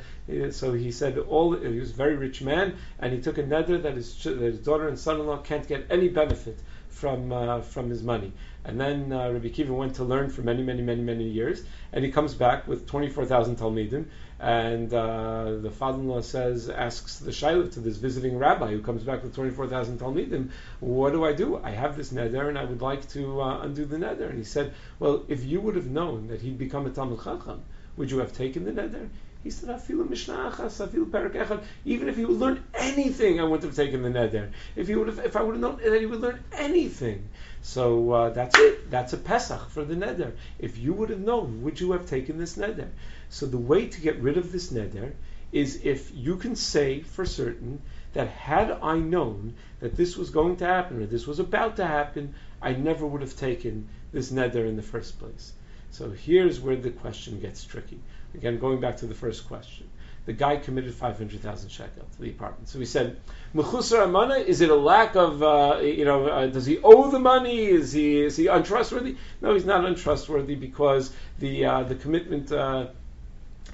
[0.49, 3.81] so he said all he was a very rich man, and he took a neder
[3.83, 6.57] that his, that his daughter and son-in-law can't get any benefit
[6.97, 8.33] from uh, from his money.
[8.65, 12.03] And then uh, Rabbi Akiva went to learn for many, many, many, many years, and
[12.03, 14.07] he comes back with 24,000 talmidim.
[14.39, 19.23] And uh, the father-in-law says, asks the shayla to this visiting rabbi who comes back
[19.23, 21.61] with 24,000 talmidim, "What do I do?
[21.63, 24.43] I have this neder, and I would like to uh, undo the neder." And he
[24.43, 27.63] said, "Well, if you would have known that he'd become a talmid chacham,
[27.95, 29.07] would you have taken the neder?"
[29.43, 33.63] He said, "Afilu mishnah afilu perak echad." Even if he would learn anything, I wouldn't
[33.63, 34.49] have taken the neder.
[34.75, 37.29] If he would have, if I would have known that he would learn anything,
[37.61, 38.89] so uh, that's it.
[38.89, 40.33] That's a pesach for the neder.
[40.59, 42.89] If you would have known, would you have taken this neder?
[43.29, 45.13] So the way to get rid of this neder
[45.51, 47.81] is if you can say for certain
[48.13, 51.85] that had I known that this was going to happen or this was about to
[51.85, 55.53] happen, I never would have taken this neder in the first place.
[55.91, 57.99] So here's where the question gets tricky.
[58.33, 59.89] Again, going back to the first question.
[60.25, 62.67] the guy committed 500,000 shekel to the apartment.
[62.67, 63.17] So we said,
[63.55, 67.19] Mechusar Amana, is it a lack of, uh, you know, uh, does he owe the
[67.19, 67.65] money?
[67.65, 69.15] Is he is he untrustworthy?
[69.41, 72.51] No, he's not untrustworthy because the uh, the commitment.
[72.51, 72.87] Uh,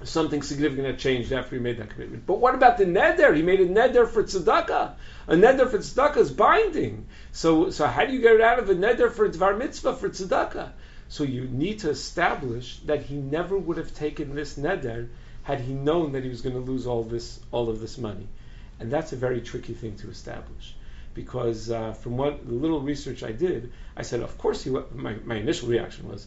[0.04, 2.26] something significant had changed after he made that commitment.
[2.26, 3.36] But what about the neder?
[3.36, 4.96] He made a neder for tzedakah.
[5.28, 7.06] A neder for tzedakah is binding.
[7.32, 10.10] So, so how do you get it out of a neder for dvar mitzvah for
[10.10, 10.72] tzedakah?
[11.14, 15.10] So you need to establish that he never would have taken this neder
[15.44, 18.28] had he known that he was going to lose all this, all of this money.
[18.80, 20.74] And that's a very tricky thing to establish.
[21.14, 24.72] Because uh, from what the little research I did, I said, of course, he.
[24.72, 26.26] My, my initial reaction was,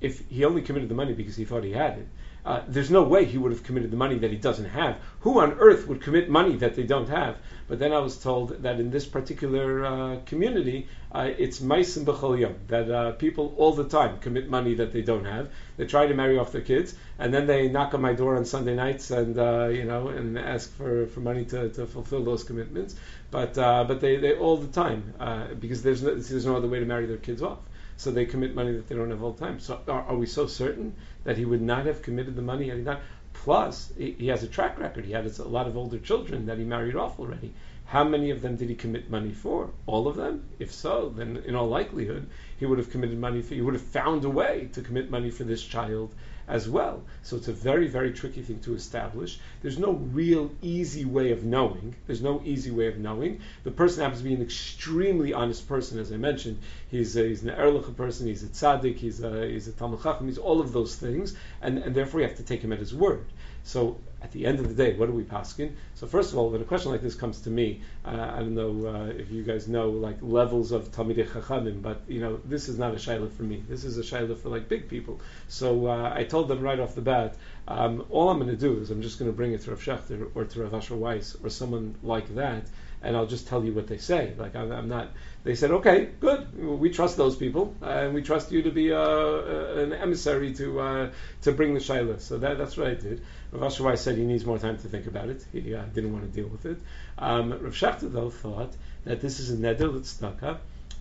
[0.00, 2.08] if he only committed the money because he thought he had it,
[2.48, 4.96] uh, there's no way he would have committed the money that he doesn't have.
[5.20, 7.36] Who on earth would commit money that they don't have?
[7.66, 12.54] But then I was told that in this particular uh, community, uh, it's maisim b'chol
[12.68, 15.50] that uh, people all the time commit money that they don't have.
[15.76, 18.46] They try to marry off their kids, and then they knock on my door on
[18.46, 22.44] Sunday nights and uh, you know and ask for, for money to, to fulfill those
[22.44, 22.94] commitments.
[23.30, 25.12] But uh, but they, they all the time
[25.60, 27.58] because there's no, there's no other way to marry their kids off
[27.98, 29.58] so they commit money that they don't have all the time.
[29.58, 30.94] So are, are we so certain
[31.24, 33.00] that he would not have committed the money had he not?
[33.32, 35.04] Plus, he, he has a track record.
[35.04, 37.52] He had a lot of older children that he married off already.
[37.86, 39.70] How many of them did he commit money for?
[39.86, 40.44] All of them?
[40.60, 43.82] If so, then in all likelihood, he would have committed money for, he would have
[43.82, 46.14] found a way to commit money for this child
[46.48, 47.02] as well.
[47.22, 49.38] So it's a very, very tricky thing to establish.
[49.62, 51.94] There's no real easy way of knowing.
[52.06, 53.40] There's no easy way of knowing.
[53.64, 56.58] The person happens to be an extremely honest person, as I mentioned.
[56.90, 60.26] He's, a, he's an Erlich person, he's a tzaddik, he's a, he's a Talmid Chacham,
[60.26, 62.94] he's all of those things, and, and therefore you have to take him at his
[62.94, 63.24] word.
[63.68, 65.72] So at the end of the day, what do we paskin?
[65.94, 68.54] So first of all, when a question like this comes to me, uh, I don't
[68.54, 72.70] know uh, if you guys know like levels of Talmidei Chachamim, but you know this
[72.70, 73.62] is not a shaila for me.
[73.68, 75.20] This is a shaila for like big people.
[75.48, 77.36] So uh, I told them right off the bat,
[77.68, 79.82] um, all I'm going to do is I'm just going to bring it to Rav
[79.84, 82.64] Schachter or to Rav Asher Weiss or someone like that,
[83.02, 84.34] and I'll just tell you what they say.
[84.36, 85.10] Like I'm, I'm not.
[85.44, 86.80] They said, okay, good.
[86.80, 90.80] We trust those people, and we trust you to be uh, uh, an emissary to
[90.80, 91.10] uh,
[91.42, 92.20] to bring the shaila.
[92.20, 93.22] So that, that's what I did.
[93.52, 95.44] Rav Asher Weiss said he needs more time to think about it.
[95.52, 96.78] He didn't want to deal with it.
[97.18, 98.74] Um, Rav Schachter though thought
[99.04, 100.58] that this is a neder l'tzedakah,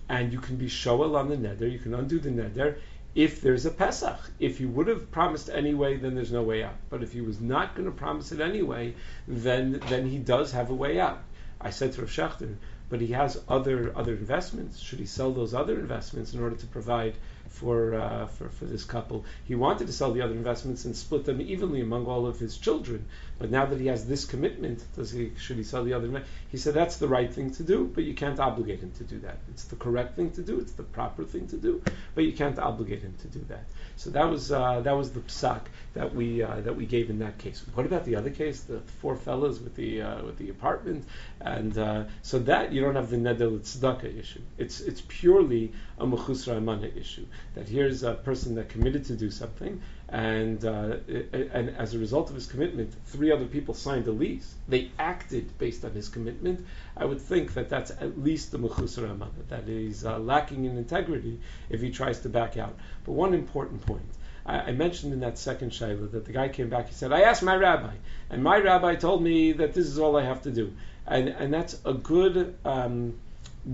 [0.08, 1.70] and you can be shoel on the neder.
[1.70, 2.78] You can undo the neder
[3.16, 4.20] if there's a Pesach.
[4.40, 6.76] If he would have promised anyway, then there's no way out.
[6.92, 8.94] But if he was not going to promise it anyway,
[9.28, 11.20] then then he does have a way out.
[11.60, 12.56] I said to Rav Schachter,
[12.90, 14.80] but he has other other investments.
[14.80, 17.16] Should he sell those other investments in order to provide
[17.50, 19.26] for, uh, for for this couple?
[19.46, 22.58] He wanted to sell the other investments and split them evenly among all of his
[22.58, 23.06] children.
[23.40, 26.24] But now that he has this commitment, does he should he sell the other?
[26.50, 29.20] He said that's the right thing to do, but you can't obligate him to do
[29.20, 29.38] that.
[29.50, 30.60] It's the correct thing to do.
[30.60, 31.82] It's the proper thing to do,
[32.16, 33.66] but you can't obligate him to do that.
[33.96, 35.62] So that was uh, that was the psak
[35.94, 37.64] that we uh, that we gave in that case.
[37.74, 41.06] What about the other case, the four fellows with the uh, with the apartment,
[41.40, 44.42] and uh, so that you don't have the nedel tzedakah issue.
[44.58, 47.26] It's it's purely a mechusar amana issue.
[47.56, 50.98] That here's a person that committed to do something, and uh,
[51.32, 54.54] and as a result of his commitment, three other people signed a lease.
[54.68, 56.66] They acted based on his commitment.
[56.96, 61.40] I would think that that's at least the mechusar that he's uh, lacking in integrity
[61.70, 62.76] if he tries to back out.
[63.06, 64.06] But one important point.
[64.48, 66.88] I, mentioned in that second shayla that the guy came back.
[66.88, 67.96] He said, "I asked my rabbi,
[68.30, 70.74] and my rabbi told me that this is all I have to do,"
[71.06, 73.16] and and that's a good um,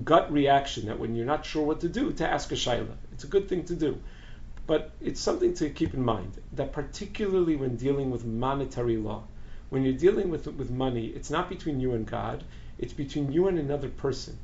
[0.02, 0.86] gut reaction.
[0.86, 3.48] That when you're not sure what to do, to ask a shayla, it's a good
[3.48, 4.00] thing to do.
[4.66, 9.24] But it's something to keep in mind that particularly when dealing with monetary law,
[9.68, 12.44] when you're dealing with with money, it's not between you and God,
[12.78, 14.38] it's between you and another person.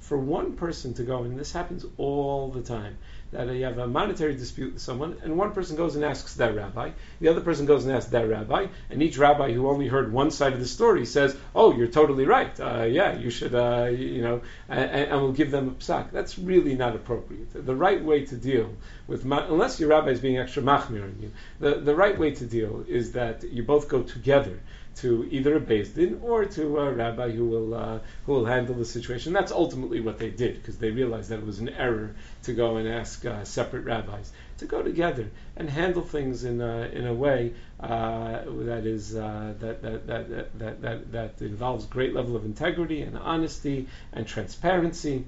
[0.00, 2.96] For one person to go, and this happens all the time,
[3.44, 6.54] that you have a monetary dispute with someone, and one person goes and asks that
[6.54, 10.12] rabbi, the other person goes and asks that rabbi, and each rabbi who only heard
[10.12, 12.58] one side of the story says, "Oh, you're totally right.
[12.58, 16.10] Uh, yeah, you should, uh, you know," and, and we'll give them a psak.
[16.10, 17.48] That's really not appropriate.
[17.52, 18.70] The right way to deal
[19.06, 21.30] with, unless your rabbi is being extra machmir on you,
[21.60, 24.60] the, the right way to deal is that you both go together
[24.96, 28.74] to either a Beis Din or to a rabbi who will uh, who will handle
[28.74, 29.32] the situation.
[29.32, 32.76] That's ultimately what they did because they realized that it was an error to go
[32.76, 37.12] and ask uh, separate rabbis to go together and handle things in a, in a
[37.12, 42.44] way uh, that is uh, that, that, that, that, that, that involves great level of
[42.44, 45.24] integrity and honesty and transparency.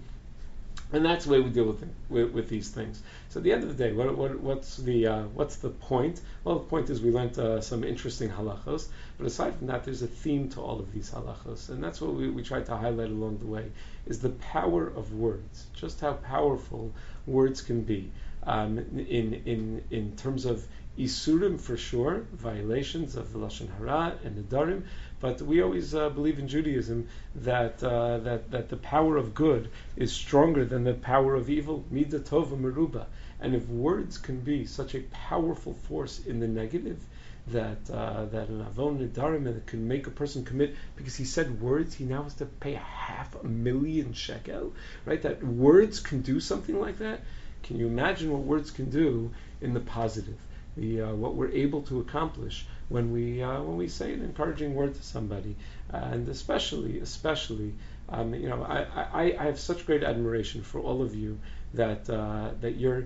[0.91, 3.03] And that's the way we deal with, with, with these things.
[3.28, 6.22] So at the end of the day, what, what, what's the uh, what's the point?
[6.45, 10.01] Well, the point is we learned uh, some interesting halachos, but aside from that, there's
[10.01, 13.11] a theme to all of these halachos, and that's what we, we try to highlight
[13.11, 13.70] along the way:
[14.07, 16.91] is the power of words, just how powerful
[17.26, 18.11] words can be
[18.45, 20.66] um, in in in terms of
[20.99, 24.82] isurim for sure, violations of the lashon hara and the darim.
[25.21, 29.71] But we always uh, believe in Judaism that uh, that that the power of good
[29.97, 31.85] is stronger than the power of evil.
[31.93, 33.07] Midah tova meruba.
[33.41, 37.01] And if words can be such a powerful force in the negative,
[37.49, 41.95] that uh, that an avon nidarim can make a person commit because he said words,
[41.95, 45.23] he now has to pay a half a million shekel, right?
[45.23, 47.21] That words can do something like that.
[47.62, 50.39] Can you imagine what words can do in the positive?
[50.77, 54.74] The uh, what we're able to accomplish when we uh, when we say an encouraging
[54.74, 55.57] word to somebody,
[55.91, 57.74] and especially especially.
[58.11, 61.39] Um, you know, I, I, I have such great admiration for all of you
[61.74, 63.05] that uh, that you're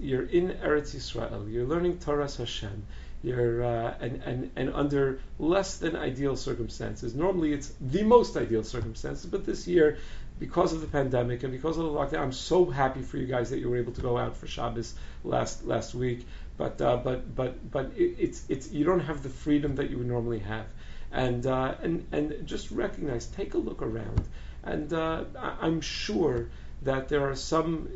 [0.00, 2.84] you're in Eretz Yisrael, you're learning Torah Hashem,
[3.22, 7.14] you're uh, and, and and under less than ideal circumstances.
[7.14, 9.98] Normally, it's the most ideal circumstances, but this year,
[10.38, 13.50] because of the pandemic and because of the lockdown, I'm so happy for you guys
[13.50, 16.26] that you were able to go out for Shabbos last last week.
[16.60, 19.96] But uh, but but but it, it's it's you don't have the freedom that you
[19.96, 20.66] would normally have,
[21.10, 24.20] and uh, and and just recognize, take a look around,
[24.62, 26.50] and uh, I'm sure
[26.82, 27.88] that there are some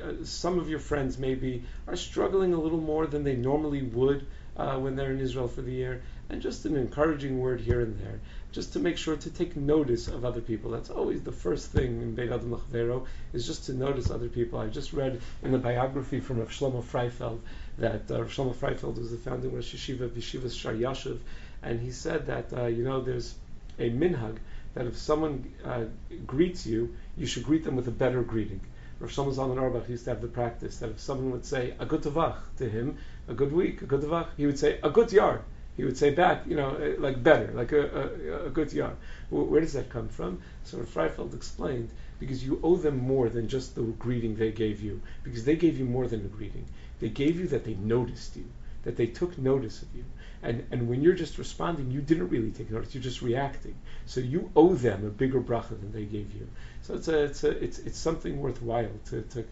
[0.00, 4.26] uh, some of your friends maybe are struggling a little more than they normally would
[4.56, 6.00] uh, when they're in Israel for the year,
[6.30, 8.18] and just an encouraging word here and there,
[8.52, 10.70] just to make sure to take notice of other people.
[10.70, 14.58] That's always the first thing in Bein Adam Lachavero, is just to notice other people.
[14.58, 17.40] I just read in the biography from Rav Shlomo Freifeld
[17.78, 21.18] that uh, Rav Shlomo Freifeld was the founding Rosh Yeshiva of Yeshivas Sh'or Yoshuv,
[21.62, 23.34] and he said that uh, you know there's
[23.78, 24.38] a minhag
[24.74, 25.84] that if someone uh,
[26.26, 28.60] greets you, you should greet them with a better greeting.
[28.98, 31.84] Rav Shlomo Zalman Auerbach used to have the practice that if someone would say a
[31.84, 32.96] good to him,
[33.28, 35.42] a good week, a good he would say a good yard.
[35.76, 38.96] He would say back, you know, eh, like better, like a, a, a good yard.
[39.28, 40.40] Where does that come from?
[40.64, 45.02] So Freifeld explained because you owe them more than just the greeting they gave you,
[45.22, 46.66] because they gave you more than a greeting.
[46.98, 48.46] They gave you that they noticed you,
[48.84, 50.04] that they took notice of you.
[50.42, 52.94] And, and when you're just responding, you didn't really take notice.
[52.94, 53.74] You're just reacting.
[54.04, 56.48] So you owe them a bigger bracha than they gave you.
[56.82, 59.44] So it's a, it's a, it's it's something worthwhile to, to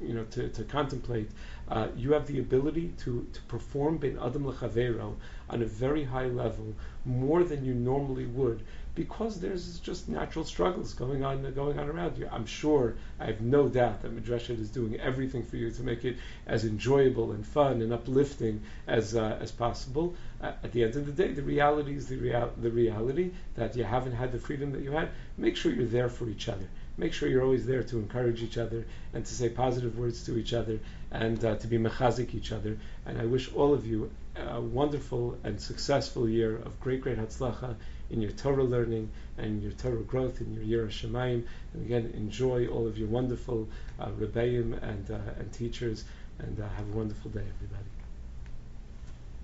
[0.00, 1.30] you know to, to contemplate.
[1.68, 5.14] Uh, you have the ability to, to perform ben adam lechavero
[5.48, 8.62] on a very high level more than you normally would
[8.94, 12.28] because there's just natural struggles going on going on around you.
[12.30, 16.04] I'm sure, I have no doubt that Midrashet is doing everything for you to make
[16.04, 16.16] it
[16.46, 20.14] as enjoyable and fun and uplifting as uh, as possible.
[20.40, 23.84] Uh, at the end of the day, the reality is the, the reality that you
[23.84, 25.10] haven't had the freedom that you had.
[25.36, 26.66] Make sure you're there for each other.
[26.96, 28.84] Make sure you're always there to encourage each other
[29.14, 30.80] and to say positive words to each other
[31.10, 32.76] and uh, to be mechazik each other.
[33.06, 37.76] And I wish all of you a wonderful and successful year of great, great hatzlacha
[38.10, 41.44] in your Torah learning and your Torah growth in your Yiras Shamayim.
[41.74, 46.04] And again, enjoy all of your wonderful uh, rebbeim and, uh, and teachers,
[46.38, 47.88] and uh, have a wonderful day, everybody.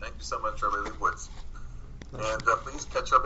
[0.01, 1.31] Thank you so much, Rabbi Woods.
[2.13, 3.25] And uh, please catch up.